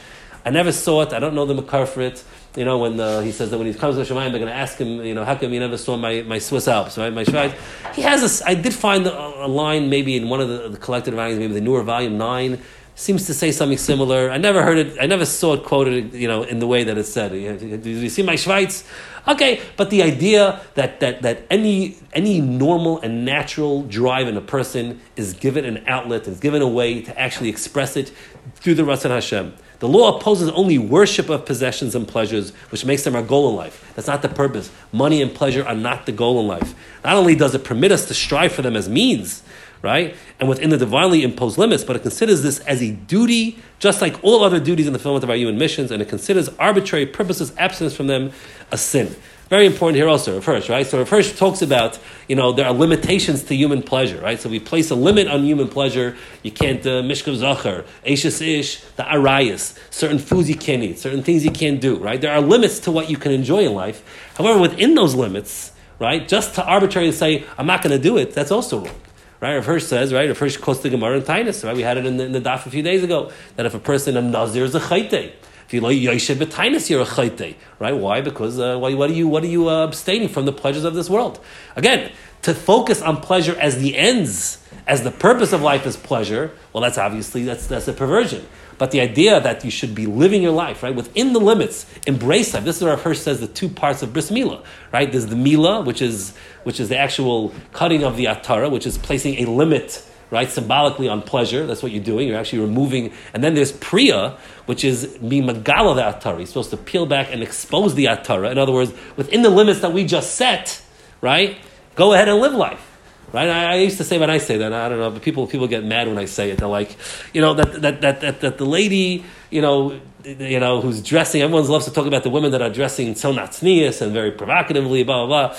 I 0.45 0.49
never 0.49 0.71
saw 0.71 1.03
it. 1.03 1.13
I 1.13 1.19
don't 1.19 1.35
know 1.35 1.45
the 1.45 1.53
makar 1.53 1.85
for 1.85 2.01
it. 2.01 2.23
You 2.55 2.65
know, 2.65 2.77
when 2.77 2.99
uh, 2.99 3.21
he 3.21 3.31
says 3.31 3.49
that 3.49 3.57
when 3.57 3.65
he 3.65 3.73
comes 3.73 3.95
to 3.95 4.01
Shemayim, 4.01 4.29
they're 4.29 4.39
going 4.39 4.45
to 4.45 4.53
ask 4.53 4.77
him, 4.77 5.03
you 5.03 5.15
know, 5.15 5.25
how 5.25 5.35
come 5.35 5.51
you 5.53 5.59
never 5.59 5.77
saw 5.77 5.97
my, 5.97 6.21
my 6.21 6.37
Swiss 6.37 6.67
Alps, 6.67 6.99
right? 6.99 7.11
My 7.11 7.23
Schweiz. 7.23 7.55
He 7.95 8.03
has 8.03 8.41
a, 8.41 8.47
I 8.47 8.53
did 8.53 8.75
find 8.75 9.07
a, 9.07 9.45
a 9.45 9.47
line 9.47 9.89
maybe 9.89 10.15
in 10.15 10.29
one 10.29 10.39
of 10.39 10.49
the, 10.49 10.69
the 10.69 10.77
collected 10.77 11.15
volumes, 11.15 11.39
maybe 11.39 11.53
the 11.53 11.61
newer 11.61 11.81
volume 11.81 12.17
9, 12.19 12.61
seems 12.95 13.25
to 13.25 13.33
say 13.33 13.51
something 13.51 13.77
similar. 13.77 14.29
I 14.29 14.37
never 14.37 14.61
heard 14.61 14.77
it. 14.77 14.97
I 15.01 15.07
never 15.07 15.25
saw 15.25 15.53
it 15.53 15.63
quoted, 15.63 16.13
you 16.13 16.27
know, 16.27 16.43
in 16.43 16.59
the 16.59 16.67
way 16.67 16.83
that 16.83 16.97
it's 16.97 17.09
said. 17.09 17.31
Do 17.31 17.89
you 17.89 18.09
see 18.09 18.23
my 18.23 18.35
Schweiz? 18.35 18.85
Okay, 19.27 19.61
but 19.77 19.89
the 19.89 20.03
idea 20.03 20.61
that, 20.75 20.99
that, 20.99 21.21
that 21.21 21.43
any, 21.49 21.97
any 22.11 22.41
normal 22.41 22.99
and 22.99 23.25
natural 23.25 23.83
drive 23.83 24.27
in 24.27 24.35
a 24.35 24.41
person 24.41 24.99
is 25.15 25.33
given 25.33 25.65
an 25.65 25.83
outlet, 25.87 26.27
is 26.27 26.39
given 26.39 26.61
a 26.61 26.67
way 26.67 27.01
to 27.01 27.19
actually 27.19 27.49
express 27.49 27.95
it 27.95 28.11
through 28.55 28.75
the 28.75 28.83
Ratzon 28.83 29.09
Hashem. 29.09 29.53
The 29.79 29.87
law 29.87 30.17
opposes 30.17 30.49
only 30.49 30.77
worship 30.77 31.29
of 31.29 31.45
possessions 31.45 31.95
and 31.95 32.07
pleasures, 32.07 32.51
which 32.69 32.85
makes 32.85 33.03
them 33.03 33.15
our 33.15 33.23
goal 33.23 33.49
in 33.49 33.55
life. 33.55 33.91
That's 33.95 34.07
not 34.07 34.21
the 34.21 34.29
purpose. 34.29 34.71
Money 34.91 35.21
and 35.21 35.33
pleasure 35.33 35.65
are 35.65 35.75
not 35.75 36.05
the 36.05 36.11
goal 36.11 36.39
in 36.39 36.47
life. 36.47 36.73
Not 37.03 37.15
only 37.15 37.35
does 37.35 37.55
it 37.55 37.63
permit 37.63 37.91
us 37.91 38.07
to 38.07 38.13
strive 38.13 38.53
for 38.53 38.61
them 38.61 38.75
as 38.75 38.87
means, 38.87 39.43
right? 39.83 40.15
And 40.39 40.49
within 40.49 40.69
the 40.69 40.77
divinely 40.77 41.23
imposed 41.23 41.59
limits, 41.59 41.83
but 41.83 41.95
it 41.95 42.01
considers 42.01 42.41
this 42.41 42.59
as 42.61 42.81
a 42.81 42.91
duty, 42.91 43.59
just 43.77 44.01
like 44.01 44.23
all 44.23 44.43
other 44.43 44.59
duties 44.59 44.87
in 44.87 44.93
the 44.93 44.99
fulfillment 44.99 45.25
of 45.25 45.29
our 45.29 45.35
human 45.35 45.59
missions, 45.59 45.91
and 45.91 46.01
it 46.01 46.09
considers 46.09 46.49
arbitrary 46.57 47.05
purposes, 47.05 47.53
absence 47.57 47.93
from 47.95 48.07
them, 48.07 48.31
a 48.71 48.77
sin. 48.77 49.13
Very 49.49 49.65
important 49.65 49.97
here 49.97 50.07
also, 50.07 50.39
Hirsch, 50.39 50.69
right? 50.69 50.87
So 50.87 51.03
Hirsch 51.03 51.37
talks 51.37 51.61
about, 51.61 51.99
you 52.29 52.35
know, 52.35 52.53
there 52.53 52.65
are 52.65 52.73
limitations 52.73 53.43
to 53.43 53.55
human 53.55 53.83
pleasure, 53.83 54.19
right? 54.21 54.39
So 54.39 54.49
we 54.49 54.59
place 54.59 54.89
a 54.89 54.95
limit 54.95 55.27
on 55.27 55.43
human 55.43 55.67
pleasure. 55.67 56.15
You 56.43 56.51
can't, 56.51 56.79
uh, 56.87 57.03
mishkav 57.03 57.35
zachar, 57.35 57.83
eishes 58.07 58.41
ish, 58.41 58.81
the 58.95 59.03
arayas, 59.03 59.77
certain 59.91 60.17
foods 60.17 60.49
you 60.49 60.55
can't 60.55 60.81
eat, 60.81 60.97
certain 60.97 61.23
things 61.23 61.43
you 61.43 61.51
can't 61.51 61.81
do, 61.81 61.97
right? 61.97 62.19
There 62.19 62.31
are 62.31 62.41
limits 62.41 62.79
to 62.79 62.91
what 62.91 63.09
you 63.09 63.17
can 63.17 63.33
enjoy 63.33 63.65
in 63.65 63.73
life. 63.73 64.01
However, 64.37 64.59
within 64.59 64.95
those 64.95 65.13
limits, 65.13 65.73
right, 65.99 66.25
just 66.25 66.55
to 66.55 66.65
arbitrarily 66.65 67.11
say, 67.11 67.43
I'm 67.57 67.67
not 67.67 67.83
going 67.83 67.95
to 67.95 68.01
do 68.01 68.17
it, 68.17 68.33
that's 68.33 68.49
also 68.49 68.79
wrong. 68.79 68.95
Right? 69.43 69.55
Rav 69.55 69.65
Hirsch 69.65 69.83
says, 69.83 70.13
right? 70.13 70.29
Rav 70.29 70.37
Hirsch 70.37 70.55
quotes 70.55 70.79
the 70.79 70.89
Gemara 70.89 71.17
in 71.17 71.23
Taanis, 71.23 71.65
right? 71.65 71.75
We 71.75 71.81
had 71.81 71.97
it 71.97 72.05
in 72.05 72.15
the, 72.15 72.23
in 72.23 72.31
the 72.31 72.39
daf 72.39 72.65
a 72.65 72.69
few 72.69 72.81
days 72.81 73.03
ago 73.03 73.29
that 73.57 73.65
if 73.65 73.73
a 73.73 73.79
person 73.79 74.15
a 74.15 74.21
nazir 74.21 74.63
is 74.63 74.73
a 74.73 74.79
chayte, 74.79 75.33
if 75.65 75.73
you 75.73 75.81
like 75.81 75.97
yoshev 75.97 76.35
b'taanis, 76.35 76.89
you're 76.89 77.01
a 77.01 77.05
chayte, 77.05 77.55
right? 77.77 77.91
Why? 77.91 78.21
Because 78.21 78.57
uh, 78.57 78.77
why, 78.77 78.93
what 78.93 79.09
are 79.09 79.13
you 79.13 79.27
what 79.27 79.43
are 79.43 79.47
you 79.47 79.67
uh, 79.67 79.83
abstaining 79.83 80.29
from 80.29 80.45
the 80.45 80.53
pleasures 80.53 80.85
of 80.85 80.93
this 80.93 81.09
world? 81.09 81.41
Again, 81.75 82.13
to 82.43 82.53
focus 82.53 83.01
on 83.01 83.17
pleasure 83.17 83.53
as 83.59 83.79
the 83.79 83.97
ends, 83.97 84.65
as 84.87 85.03
the 85.03 85.11
purpose 85.11 85.51
of 85.51 85.61
life 85.61 85.85
is 85.85 85.97
pleasure. 85.97 86.51
Well, 86.71 86.81
that's 86.81 86.97
obviously 86.97 87.43
that's 87.43 87.67
that's 87.67 87.89
a 87.89 87.93
perversion. 87.93 88.47
But 88.83 88.91
the 88.91 88.99
idea 88.99 89.39
that 89.39 89.63
you 89.63 89.71
should 89.71 89.95
be 89.95 90.07
living 90.07 90.43
your 90.43 90.51
life, 90.51 90.83
right, 90.83 90.93
within 90.93 91.31
the 91.31 91.39
limits, 91.39 91.85
embrace 92.05 92.53
life. 92.53 92.65
This 92.65 92.75
is 92.75 92.83
where 92.83 92.97
Hirsch 92.97 93.19
says 93.19 93.39
the 93.39 93.47
two 93.47 93.69
parts 93.69 94.01
of 94.01 94.11
bris 94.11 94.29
milah, 94.29 94.61
right? 94.91 95.09
There's 95.09 95.27
the 95.27 95.37
milah, 95.37 95.85
which 95.85 96.01
is 96.01 96.35
which 96.65 96.81
is 96.81 96.89
the 96.89 96.97
actual 96.97 97.53
cutting 97.71 98.03
of 98.03 98.17
the 98.17 98.25
atara, 98.25 98.69
which 98.69 98.85
is 98.85 98.97
placing 98.97 99.35
a 99.35 99.45
limit, 99.49 100.05
right, 100.31 100.51
symbolically 100.51 101.07
on 101.07 101.21
pleasure. 101.21 101.65
That's 101.65 101.81
what 101.81 101.93
you're 101.93 102.03
doing. 102.03 102.27
You're 102.27 102.37
actually 102.37 102.59
removing. 102.59 103.13
And 103.33 103.41
then 103.41 103.53
there's 103.53 103.71
priya, 103.71 104.37
which 104.65 104.83
is 104.83 105.17
magala 105.21 105.95
the 105.95 106.01
atara. 106.01 106.39
You're 106.39 106.47
supposed 106.47 106.71
to 106.71 106.77
peel 106.77 107.05
back 107.05 107.29
and 107.31 107.41
expose 107.41 107.95
the 107.95 108.07
atara. 108.07 108.51
In 108.51 108.57
other 108.57 108.73
words, 108.73 108.91
within 109.15 109.43
the 109.43 109.49
limits 109.49 109.79
that 109.79 109.93
we 109.93 110.03
just 110.03 110.35
set, 110.35 110.81
right, 111.21 111.55
go 111.95 112.11
ahead 112.11 112.27
and 112.27 112.41
live 112.41 112.51
life. 112.53 112.92
Right? 113.33 113.49
I, 113.49 113.71
I, 113.71 113.75
used 113.77 113.97
to 113.97 114.03
say 114.03 114.19
when 114.19 114.29
I 114.29 114.37
say 114.37 114.57
that, 114.57 114.71
I 114.71 114.87
don't 114.89 114.99
know, 114.99 115.09
but 115.09 115.23
people 115.23 115.47
people 115.47 115.67
get 115.67 115.83
mad 115.83 116.07
when 116.07 116.19
I 116.19 116.25
say 116.25 116.51
it. 116.51 116.59
They're 116.59 116.67
like, 116.67 116.95
you 117.33 117.41
know, 117.41 117.55
that 117.55 117.81
that 117.81 118.01
that 118.01 118.21
that, 118.21 118.41
that 118.41 118.57
the 118.59 118.65
lady, 118.65 119.25
you 119.49 119.61
know, 119.61 119.99
you 120.23 120.59
know, 120.59 120.81
who's 120.81 121.01
dressing. 121.01 121.41
Everyone 121.41 121.67
loves 121.67 121.85
to 121.85 121.91
talk 121.91 122.05
about 122.05 122.21
the 122.21 122.29
women 122.29 122.51
that 122.51 122.61
are 122.61 122.69
dressing 122.69 123.15
so 123.15 123.33
natsnius 123.33 124.01
and 124.01 124.13
very 124.13 124.31
provocatively, 124.31 125.03
blah 125.03 125.25
blah 125.25 125.47
blah 125.49 125.57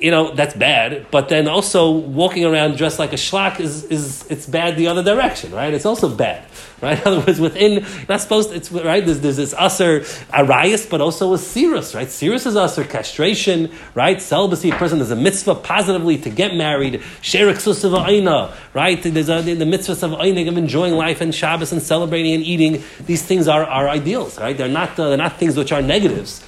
you 0.00 0.10
know 0.10 0.34
that's 0.34 0.54
bad. 0.54 1.06
But 1.10 1.28
then 1.28 1.48
also 1.48 1.90
walking 1.90 2.44
around 2.44 2.76
dressed 2.76 2.98
like 2.98 3.12
a 3.12 3.16
schlock 3.16 3.60
is 3.60 3.84
is 3.84 4.26
it's 4.30 4.46
bad 4.46 4.76
the 4.76 4.88
other 4.88 5.02
direction, 5.02 5.52
right? 5.52 5.72
It's 5.72 5.86
also 5.86 6.08
bad, 6.08 6.44
right? 6.82 6.98
In 6.98 7.06
other 7.06 7.20
words, 7.20 7.40
within 7.40 7.84
not 8.08 8.20
supposed 8.20 8.50
to, 8.50 8.56
it's 8.56 8.70
right. 8.70 9.04
There's, 9.04 9.20
there's 9.20 9.36
this 9.36 9.54
usher 9.54 10.04
arias, 10.32 10.86
but 10.86 11.00
also 11.00 11.32
a 11.34 11.38
cirrus, 11.38 11.94
right? 11.94 12.10
Cirrus 12.10 12.46
is 12.46 12.56
usher 12.56 12.84
castration, 12.84 13.72
right? 13.94 14.20
Celibacy, 14.20 14.70
a 14.70 14.76
person 14.76 14.98
there's 14.98 15.10
a 15.10 15.16
mitzvah 15.16 15.56
positively 15.56 16.18
to 16.18 16.30
get 16.30 16.54
married. 16.54 17.00
Sherik 17.22 17.56
aina, 18.06 18.54
right? 18.74 19.02
There's 19.02 19.28
a, 19.28 19.42
the 19.42 19.64
mitzvahs 19.64 20.02
of 20.02 20.12
einig 20.12 20.48
of 20.48 20.56
enjoying 20.56 20.94
life 20.94 21.20
and 21.20 21.34
Shabbos 21.34 21.72
and 21.72 21.82
celebrating 21.82 22.34
and 22.34 22.42
eating. 22.42 22.82
These 23.06 23.24
things 23.24 23.48
are, 23.48 23.64
are 23.64 23.88
ideals, 23.88 24.38
right? 24.38 24.56
They're 24.56 24.68
not 24.68 24.98
uh, 24.98 25.08
they're 25.08 25.18
not 25.18 25.38
things 25.38 25.56
which 25.56 25.72
are 25.72 25.82
negatives. 25.82 26.44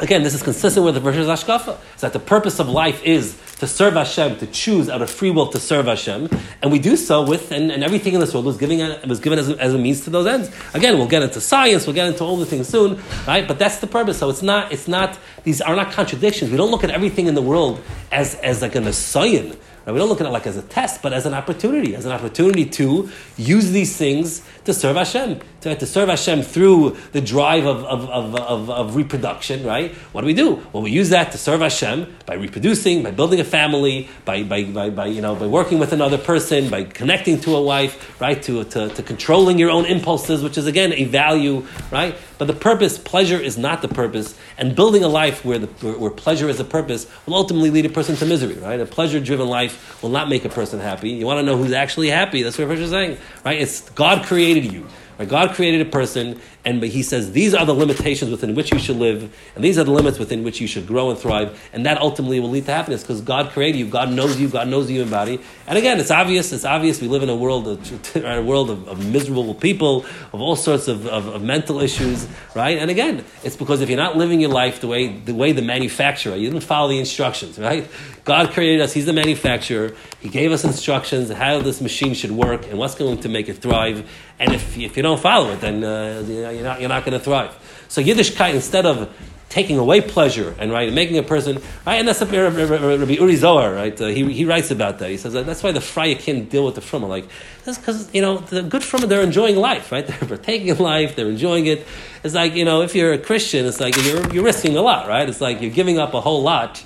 Again, 0.00 0.24
this 0.24 0.34
is 0.34 0.42
consistent 0.42 0.84
with 0.84 0.96
the 0.96 1.00
Rosh 1.00 1.14
Hashkafa. 1.14 1.78
It's 1.92 2.02
that 2.02 2.12
the 2.12 2.18
purpose 2.18 2.58
of 2.58 2.68
life 2.68 3.00
is 3.04 3.40
to 3.60 3.68
serve 3.68 3.94
Hashem, 3.94 4.38
to 4.38 4.46
choose 4.48 4.88
out 4.88 5.02
of 5.02 5.08
free 5.08 5.30
will 5.30 5.46
to 5.48 5.60
serve 5.60 5.86
Hashem, 5.86 6.28
and 6.62 6.72
we 6.72 6.80
do 6.80 6.96
so 6.96 7.22
with, 7.22 7.52
and, 7.52 7.70
and 7.70 7.84
everything 7.84 8.12
in 8.12 8.18
this 8.18 8.34
world 8.34 8.44
was, 8.46 8.56
giving, 8.56 8.82
uh, 8.82 9.00
was 9.06 9.20
given 9.20 9.38
as 9.38 9.48
a, 9.48 9.56
as 9.60 9.72
a 9.72 9.78
means 9.78 10.00
to 10.02 10.10
those 10.10 10.26
ends. 10.26 10.50
Again, 10.74 10.98
we'll 10.98 11.06
get 11.06 11.22
into 11.22 11.40
science, 11.40 11.86
we'll 11.86 11.94
get 11.94 12.08
into 12.08 12.24
all 12.24 12.36
the 12.36 12.44
things 12.44 12.68
soon, 12.68 13.00
right? 13.24 13.46
But 13.46 13.60
that's 13.60 13.78
the 13.78 13.86
purpose. 13.86 14.18
So 14.18 14.28
it's 14.30 14.42
not, 14.42 14.72
it's 14.72 14.88
not, 14.88 15.16
these 15.44 15.60
are 15.60 15.76
not 15.76 15.92
contradictions. 15.92 16.50
We 16.50 16.56
don't 16.56 16.72
look 16.72 16.82
at 16.82 16.90
everything 16.90 17.28
in 17.28 17.36
the 17.36 17.42
world 17.42 17.80
as, 18.10 18.34
as 18.36 18.62
like 18.62 18.74
an 18.74 18.84
asayan. 18.84 19.56
We 19.86 19.98
don't 19.98 20.08
look 20.08 20.20
at 20.20 20.26
it 20.26 20.30
like 20.30 20.46
as 20.46 20.56
a 20.56 20.62
test, 20.62 21.02
but 21.02 21.12
as 21.12 21.26
an 21.26 21.34
opportunity, 21.34 21.94
as 21.94 22.06
an 22.06 22.12
opportunity 22.12 22.64
to 22.64 23.10
use 23.36 23.70
these 23.70 23.96
things 23.96 24.42
to 24.64 24.72
serve 24.72 24.96
Hashem, 24.96 25.40
to, 25.60 25.76
to 25.76 25.86
serve 25.86 26.08
Hashem 26.08 26.40
through 26.40 26.96
the 27.12 27.20
drive 27.20 27.66
of, 27.66 27.84
of, 27.84 28.08
of, 28.08 28.34
of, 28.36 28.70
of 28.70 28.96
reproduction, 28.96 29.62
right? 29.64 29.92
What 30.12 30.22
do 30.22 30.26
we 30.26 30.32
do? 30.32 30.66
Well, 30.72 30.82
we 30.82 30.90
use 30.90 31.10
that 31.10 31.32
to 31.32 31.38
serve 31.38 31.60
Hashem 31.60 32.16
by 32.24 32.34
reproducing, 32.34 33.02
by 33.02 33.10
building 33.10 33.40
a 33.40 33.44
family, 33.44 34.08
by, 34.24 34.42
by, 34.42 34.64
by, 34.64 34.88
by, 34.88 35.06
you 35.06 35.20
know, 35.20 35.34
by 35.34 35.46
working 35.46 35.78
with 35.78 35.92
another 35.92 36.16
person, 36.16 36.70
by 36.70 36.84
connecting 36.84 37.38
to 37.42 37.54
a 37.54 37.62
wife, 37.62 38.18
right? 38.22 38.42
To, 38.44 38.64
to, 38.64 38.88
to 38.88 39.02
controlling 39.02 39.58
your 39.58 39.70
own 39.70 39.84
impulses, 39.84 40.42
which 40.42 40.56
is 40.56 40.66
again 40.66 40.94
a 40.94 41.04
value, 41.04 41.66
right? 41.90 42.14
But 42.44 42.52
the 42.52 42.60
purpose, 42.60 42.98
pleasure 42.98 43.38
is 43.38 43.56
not 43.56 43.80
the 43.80 43.88
purpose, 43.88 44.34
and 44.58 44.76
building 44.76 45.02
a 45.02 45.08
life 45.08 45.46
where, 45.46 45.58
the, 45.58 45.66
where, 45.66 46.10
pleasure 46.10 46.46
is 46.50 46.58
the 46.58 46.64
purpose 46.64 47.06
will 47.24 47.36
ultimately 47.36 47.70
lead 47.70 47.86
a 47.86 47.88
person 47.88 48.16
to 48.16 48.26
misery, 48.26 48.56
right? 48.56 48.78
A 48.78 48.84
pleasure 48.84 49.18
driven 49.18 49.48
life 49.48 50.02
will 50.02 50.10
not 50.10 50.28
make 50.28 50.44
a 50.44 50.50
person 50.50 50.78
happy. 50.78 51.08
You 51.08 51.24
want 51.24 51.38
to 51.38 51.42
know 51.42 51.56
who's 51.56 51.72
actually 51.72 52.10
happy? 52.10 52.42
That's 52.42 52.58
what 52.58 52.68
Rosh 52.68 52.80
is 52.80 52.90
saying, 52.90 53.16
right? 53.46 53.58
It's 53.58 53.88
God 53.92 54.26
created 54.26 54.70
you. 54.70 54.86
Right? 55.18 55.28
God 55.28 55.54
created 55.54 55.86
a 55.86 55.90
person, 55.90 56.40
and 56.64 56.82
He 56.82 57.02
says 57.02 57.32
these 57.32 57.54
are 57.54 57.64
the 57.64 57.74
limitations 57.74 58.30
within 58.30 58.54
which 58.54 58.72
you 58.72 58.78
should 58.78 58.96
live, 58.96 59.34
and 59.54 59.62
these 59.64 59.78
are 59.78 59.84
the 59.84 59.92
limits 59.92 60.18
within 60.18 60.44
which 60.44 60.60
you 60.60 60.66
should 60.66 60.86
grow 60.86 61.10
and 61.10 61.18
thrive, 61.18 61.60
and 61.72 61.86
that 61.86 61.98
ultimately 61.98 62.40
will 62.40 62.50
lead 62.50 62.66
to 62.66 62.72
happiness 62.72 63.02
because 63.02 63.20
God 63.20 63.50
created 63.50 63.78
you, 63.78 63.86
God 63.86 64.10
knows 64.10 64.40
you, 64.40 64.48
God 64.48 64.68
knows 64.68 64.86
the 64.86 64.94
human 64.94 65.10
body. 65.10 65.40
And 65.66 65.78
again, 65.78 66.00
it's 66.00 66.10
obvious. 66.10 66.52
It's 66.52 66.64
obvious 66.64 67.00
we 67.00 67.08
live 67.08 67.22
in 67.22 67.28
a 67.28 67.36
world, 67.36 67.68
of, 67.68 68.16
a 68.24 68.42
world 68.42 68.70
of, 68.70 68.88
of 68.88 69.12
miserable 69.12 69.54
people, 69.54 70.04
of 70.32 70.40
all 70.40 70.56
sorts 70.56 70.88
of, 70.88 71.06
of, 71.06 71.28
of, 71.28 71.42
mental 71.42 71.80
issues, 71.80 72.26
right? 72.54 72.78
And 72.78 72.90
again, 72.90 73.24
it's 73.42 73.56
because 73.56 73.80
if 73.80 73.88
you're 73.88 73.98
not 73.98 74.16
living 74.16 74.40
your 74.40 74.50
life 74.50 74.80
the 74.80 74.88
way 74.88 75.16
the 75.18 75.34
way 75.34 75.52
the 75.52 75.62
manufacturer, 75.62 76.36
you 76.36 76.50
didn't 76.50 76.64
follow 76.64 76.88
the 76.88 76.98
instructions, 76.98 77.58
right? 77.58 77.88
God 78.24 78.50
created 78.50 78.80
us; 78.80 78.92
He's 78.92 79.06
the 79.06 79.12
manufacturer. 79.12 79.94
He 80.20 80.28
gave 80.28 80.52
us 80.52 80.64
instructions 80.64 81.30
how 81.30 81.60
this 81.60 81.80
machine 81.80 82.14
should 82.14 82.32
work 82.32 82.66
and 82.66 82.78
what's 82.78 82.94
going 82.94 83.20
to 83.20 83.28
make 83.28 83.48
it 83.48 83.58
thrive. 83.58 84.08
And 84.38 84.52
if, 84.52 84.76
if 84.76 84.96
you 84.96 85.02
don't 85.02 85.20
follow 85.20 85.52
it, 85.52 85.60
then 85.60 85.84
uh, 85.84 86.24
you're 86.26 86.64
not, 86.64 86.80
you're 86.80 86.88
not 86.88 87.04
going 87.04 87.18
to 87.18 87.24
thrive. 87.24 87.56
So 87.88 88.02
Yiddishkeit, 88.02 88.54
instead 88.54 88.84
of 88.84 89.14
taking 89.54 89.78
away 89.78 90.00
pleasure 90.00 90.52
and 90.58 90.72
right, 90.72 90.92
making 90.92 91.16
a 91.16 91.22
person 91.22 91.62
right, 91.86 91.94
and 91.94 92.08
that's 92.08 92.20
a 92.20 92.26
Rabbi 92.26 93.12
Uri 93.12 93.36
Zohar, 93.36 93.72
right? 93.72 93.98
Uh, 94.00 94.06
he, 94.06 94.32
he 94.32 94.44
writes 94.44 94.72
about 94.72 94.98
that. 94.98 95.10
He 95.10 95.16
says 95.16 95.32
that 95.34 95.46
that's 95.46 95.62
why 95.62 95.70
the 95.70 95.78
Fraya 95.78 96.18
can't 96.18 96.50
deal 96.50 96.64
with 96.64 96.74
the 96.74 96.80
Fruma. 96.80 97.08
Like 97.08 97.28
that's 97.64 97.78
because 97.78 98.12
you 98.12 98.20
know 98.20 98.38
the 98.38 98.62
good 98.62 98.82
Fruma 98.82 99.08
they're 99.08 99.22
enjoying 99.22 99.54
life, 99.54 99.92
right? 99.92 100.04
They're 100.08 100.28
partaking 100.28 100.68
in 100.68 100.78
life, 100.78 101.14
they're 101.14 101.30
enjoying 101.30 101.66
it. 101.66 101.86
It's 102.24 102.34
like 102.34 102.54
you 102.54 102.64
know 102.64 102.82
if 102.82 102.96
you're 102.96 103.12
a 103.12 103.18
Christian, 103.18 103.64
it's 103.64 103.78
like 103.78 103.96
you're 104.02 104.28
you're 104.32 104.44
risking 104.44 104.76
a 104.76 104.82
lot, 104.82 105.06
right? 105.06 105.28
It's 105.28 105.40
like 105.40 105.60
you're 105.60 105.70
giving 105.70 105.98
up 106.00 106.14
a 106.14 106.20
whole 106.20 106.42
lot 106.42 106.82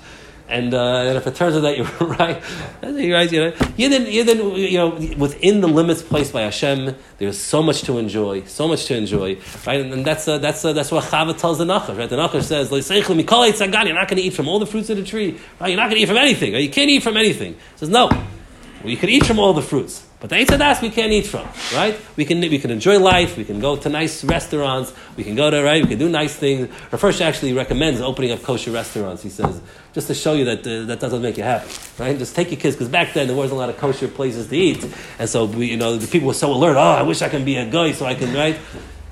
And, 0.49 0.73
uh, 0.73 1.03
and 1.07 1.17
if 1.17 1.27
it 1.27 1.35
turns 1.35 1.55
out 1.55 1.61
that 1.61 1.77
you're 1.77 1.85
right, 2.07 2.41
you're 2.81 3.15
right, 3.15 3.31
you 3.31 3.39
know, 3.39 3.51
Yidden, 3.51 4.11
Yidden, 4.11 4.57
you 4.57 4.77
know, 4.77 4.89
within 5.17 5.61
the 5.61 5.67
limits 5.67 6.01
placed 6.01 6.33
by 6.33 6.41
Hashem, 6.41 6.95
there's 7.19 7.37
so 7.37 7.61
much 7.61 7.83
to 7.83 7.99
enjoy, 7.99 8.43
so 8.45 8.67
much 8.67 8.85
to 8.85 8.95
enjoy, 8.95 9.37
right? 9.67 9.79
And, 9.79 9.93
and 9.93 10.05
that's 10.05 10.27
uh, 10.27 10.39
that's 10.39 10.65
uh, 10.65 10.73
that's 10.73 10.91
what 10.91 11.03
Chava 11.03 11.37
tells 11.37 11.59
the 11.59 11.65
Nachash, 11.65 11.95
right? 11.95 12.09
The 12.09 12.15
Nachash 12.15 12.43
says, 12.43 12.71
"You're 12.71 13.93
not 13.93 14.07
going 14.07 14.17
to 14.17 14.21
eat 14.21 14.33
from 14.33 14.47
all 14.47 14.57
the 14.57 14.65
fruits 14.65 14.89
of 14.89 14.97
the 14.97 15.03
tree, 15.03 15.39
right? 15.59 15.67
You're 15.67 15.77
not 15.77 15.89
going 15.89 15.97
to 15.97 16.01
eat 16.01 16.07
from 16.07 16.17
anything. 16.17 16.53
Right? 16.53 16.63
You 16.63 16.69
can't 16.69 16.89
eat 16.89 17.03
from 17.03 17.15
anything." 17.15 17.53
He 17.53 17.59
says, 17.77 17.89
"No, 17.89 18.07
well, 18.07 18.89
you 18.89 18.97
can 18.97 19.09
eat 19.09 19.25
from 19.25 19.37
all 19.37 19.53
the 19.53 19.61
fruits." 19.61 20.08
But 20.19 20.31
the 20.31 20.35
Eitz 20.35 20.47
HaDaas 20.47 20.81
we 20.81 20.89
can't 20.89 21.13
eat 21.13 21.27
from, 21.27 21.47
right? 21.73 21.97
We 22.17 22.25
can, 22.25 22.41
we 22.41 22.59
can 22.59 22.71
enjoy 22.71 22.99
life, 22.99 23.37
we 23.37 23.45
can 23.45 23.61
go 23.61 23.77
to 23.77 23.87
nice 23.87 24.21
restaurants, 24.25 24.93
we 25.15 25.23
can 25.23 25.33
go 25.33 25.49
to, 25.49 25.63
right, 25.63 25.81
we 25.81 25.87
can 25.87 25.97
do 25.97 26.09
nice 26.09 26.35
things. 26.35 26.67
Rav 26.91 27.21
actually 27.21 27.53
recommends 27.53 28.01
opening 28.01 28.31
up 28.31 28.43
kosher 28.43 28.71
restaurants, 28.71 29.23
he 29.23 29.29
says, 29.29 29.61
just 29.93 30.07
to 30.07 30.13
show 30.13 30.33
you 30.33 30.43
that 30.43 30.59
uh, 30.67 30.85
that 30.87 30.99
doesn't 30.99 31.21
make 31.21 31.37
you 31.37 31.43
happy, 31.43 31.71
right? 31.97 32.17
Just 32.17 32.35
take 32.35 32.51
your 32.51 32.59
kids, 32.59 32.75
because 32.75 32.89
back 32.89 33.13
then 33.13 33.27
there 33.27 33.35
wasn't 33.35 33.55
a 33.55 33.59
lot 33.59 33.69
of 33.69 33.77
kosher 33.77 34.09
places 34.09 34.47
to 34.47 34.57
eat. 34.57 34.85
And 35.19 35.29
so, 35.29 35.45
we, 35.45 35.67
you 35.67 35.77
know, 35.77 35.95
the 35.95 36.05
people 36.05 36.27
were 36.27 36.33
so 36.33 36.51
alert, 36.51 36.75
oh, 36.75 36.79
I 36.79 37.03
wish 37.03 37.21
I 37.21 37.29
can 37.29 37.45
be 37.45 37.55
a 37.55 37.65
guy 37.65 37.93
so 37.93 38.05
I 38.05 38.15
can, 38.15 38.33
right? 38.33 38.59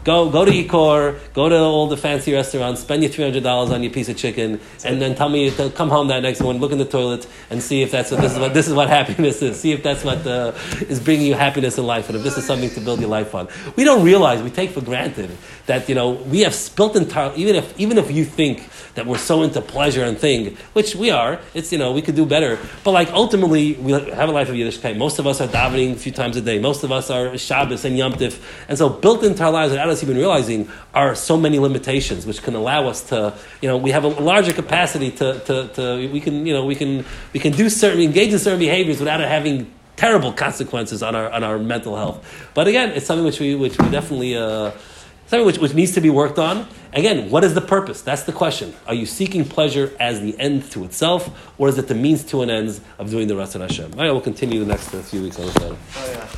Go, 0.07 0.29
go 0.29 0.45
to 0.45 0.51
Ecor, 0.51 1.19
go 1.33 1.49
to 1.49 1.59
all 1.59 1.87
the 1.87 1.97
fancy 1.97 2.31
restaurants, 2.31 2.79
spend 2.79 3.03
your 3.03 3.11
three 3.11 3.25
hundred 3.25 3.43
dollars 3.43 3.71
on 3.71 3.83
your 3.83 3.91
piece 3.91 4.07
of 4.07 4.15
chicken, 4.15 4.61
and 4.85 5.01
then 5.01 5.15
tell 5.15 5.27
me, 5.27 5.51
come 5.51 5.89
home 5.89 6.07
that 6.07 6.21
next 6.21 6.39
morning, 6.39 6.61
look 6.61 6.71
in 6.71 6.77
the 6.77 6.85
toilet, 6.85 7.27
and 7.49 7.61
see 7.61 7.81
if 7.81 7.91
that's 7.91 8.09
what 8.09 8.21
this 8.21 8.31
is. 8.31 8.39
What 8.39 8.53
this 8.53 8.69
is 8.69 8.73
what 8.73 8.87
happiness 8.99 9.41
is. 9.41 9.59
See 9.59 9.73
if 9.73 9.83
that's 9.83 10.05
what 10.05 10.25
uh, 10.25 10.53
is 10.87 11.01
bringing 11.01 11.25
you 11.25 11.33
happiness 11.33 11.77
in 11.77 11.85
life, 11.85 12.07
and 12.07 12.17
if 12.17 12.23
this 12.23 12.37
is 12.37 12.45
something 12.45 12.69
to 12.69 12.79
build 12.79 13.01
your 13.01 13.09
life 13.09 13.35
on. 13.35 13.49
We 13.75 13.83
don't 13.83 14.05
realize 14.05 14.41
we 14.41 14.49
take 14.49 14.69
for 14.69 14.79
granted 14.79 15.29
that 15.65 15.89
you 15.89 15.95
know 15.95 16.11
we 16.11 16.39
have 16.39 16.57
built 16.77 16.95
entire. 16.95 17.33
Even 17.35 17.55
if 17.57 17.77
even 17.77 17.97
if 17.97 18.09
you 18.09 18.23
think 18.23 18.69
that 18.93 19.05
we're 19.05 19.17
so 19.17 19.43
into 19.43 19.59
pleasure 19.59 20.05
and 20.05 20.17
thing, 20.17 20.55
which 20.71 20.95
we 20.95 21.11
are, 21.11 21.41
it's 21.53 21.73
you 21.73 21.77
know 21.77 21.91
we 21.91 22.01
could 22.01 22.15
do 22.15 22.25
better. 22.25 22.57
But 22.85 22.91
like 22.91 23.11
ultimately, 23.11 23.73
we 23.73 23.91
have 23.91 24.29
a 24.29 24.31
life 24.31 24.47
of 24.47 24.55
Yiddishkeit. 24.55 24.95
Most 24.95 25.19
of 25.19 25.27
us 25.27 25.41
are 25.41 25.49
davening 25.49 25.91
a 25.91 25.95
few 25.95 26.13
times 26.13 26.37
a 26.37 26.41
day. 26.41 26.59
Most 26.59 26.85
of 26.85 26.93
us 26.93 27.09
are 27.09 27.37
Shabbos 27.37 27.83
and 27.83 27.97
Yom 27.97 28.13
Tif, 28.13 28.41
and 28.69 28.77
so 28.77 28.87
built 28.87 29.25
into 29.25 29.43
our 29.43 29.51
lives 29.51 29.71
without 29.71 29.89
us 29.89 29.96
even 30.03 30.17
realizing 30.17 30.69
are 30.93 31.15
so 31.15 31.37
many 31.37 31.59
limitations 31.59 32.25
which 32.25 32.43
can 32.43 32.55
allow 32.55 32.87
us 32.87 33.03
to, 33.09 33.33
you 33.61 33.67
know, 33.67 33.77
we 33.77 33.91
have 33.91 34.03
a 34.03 34.07
larger 34.07 34.53
capacity 34.53 35.11
to, 35.11 35.39
to, 35.41 35.67
to 35.69 36.11
we 36.11 36.19
can, 36.19 36.45
you 36.45 36.53
know, 36.53 36.65
we 36.65 36.75
can, 36.75 37.05
we 37.33 37.39
can 37.39 37.51
do 37.51 37.69
certain, 37.69 38.01
engage 38.01 38.33
in 38.33 38.39
certain 38.39 38.59
behaviors 38.59 38.99
without 38.99 39.21
it 39.21 39.27
having 39.27 39.71
terrible 39.95 40.31
consequences 40.31 41.03
on 41.03 41.15
our, 41.15 41.29
on 41.31 41.43
our 41.43 41.57
mental 41.57 41.95
health. 41.95 42.49
But 42.53 42.67
again, 42.67 42.91
it's 42.91 43.05
something 43.05 43.25
which 43.25 43.39
we, 43.39 43.55
which 43.55 43.77
we 43.77 43.89
definitely, 43.89 44.37
uh, 44.37 44.71
something 45.25 45.45
which, 45.45 45.57
which 45.57 45.73
needs 45.73 45.93
to 45.93 46.01
be 46.01 46.09
worked 46.09 46.39
on. 46.39 46.67
Again, 46.93 47.29
what 47.29 47.43
is 47.43 47.53
the 47.53 47.61
purpose? 47.61 48.01
That's 48.01 48.23
the 48.23 48.31
question. 48.31 48.73
Are 48.87 48.93
you 48.93 49.05
seeking 49.05 49.43
pleasure 49.43 49.91
as 49.99 50.21
the 50.21 50.39
end 50.39 50.71
to 50.71 50.85
itself, 50.85 51.51
or 51.57 51.67
is 51.67 51.77
it 51.77 51.87
the 51.87 51.95
means 51.95 52.23
to 52.25 52.41
an 52.43 52.49
end 52.49 52.79
of 52.97 53.09
doing 53.09 53.27
the 53.27 53.37
of 53.37 53.53
Hashem? 53.53 53.93
All 53.93 53.99
right, 53.99 54.11
we'll 54.11 54.21
continue 54.21 54.59
the 54.59 54.65
next 54.65 54.89
few 54.89 55.21
weeks 55.21 55.37
on 55.37 55.47
this 55.47 55.55
matter. 55.59 56.27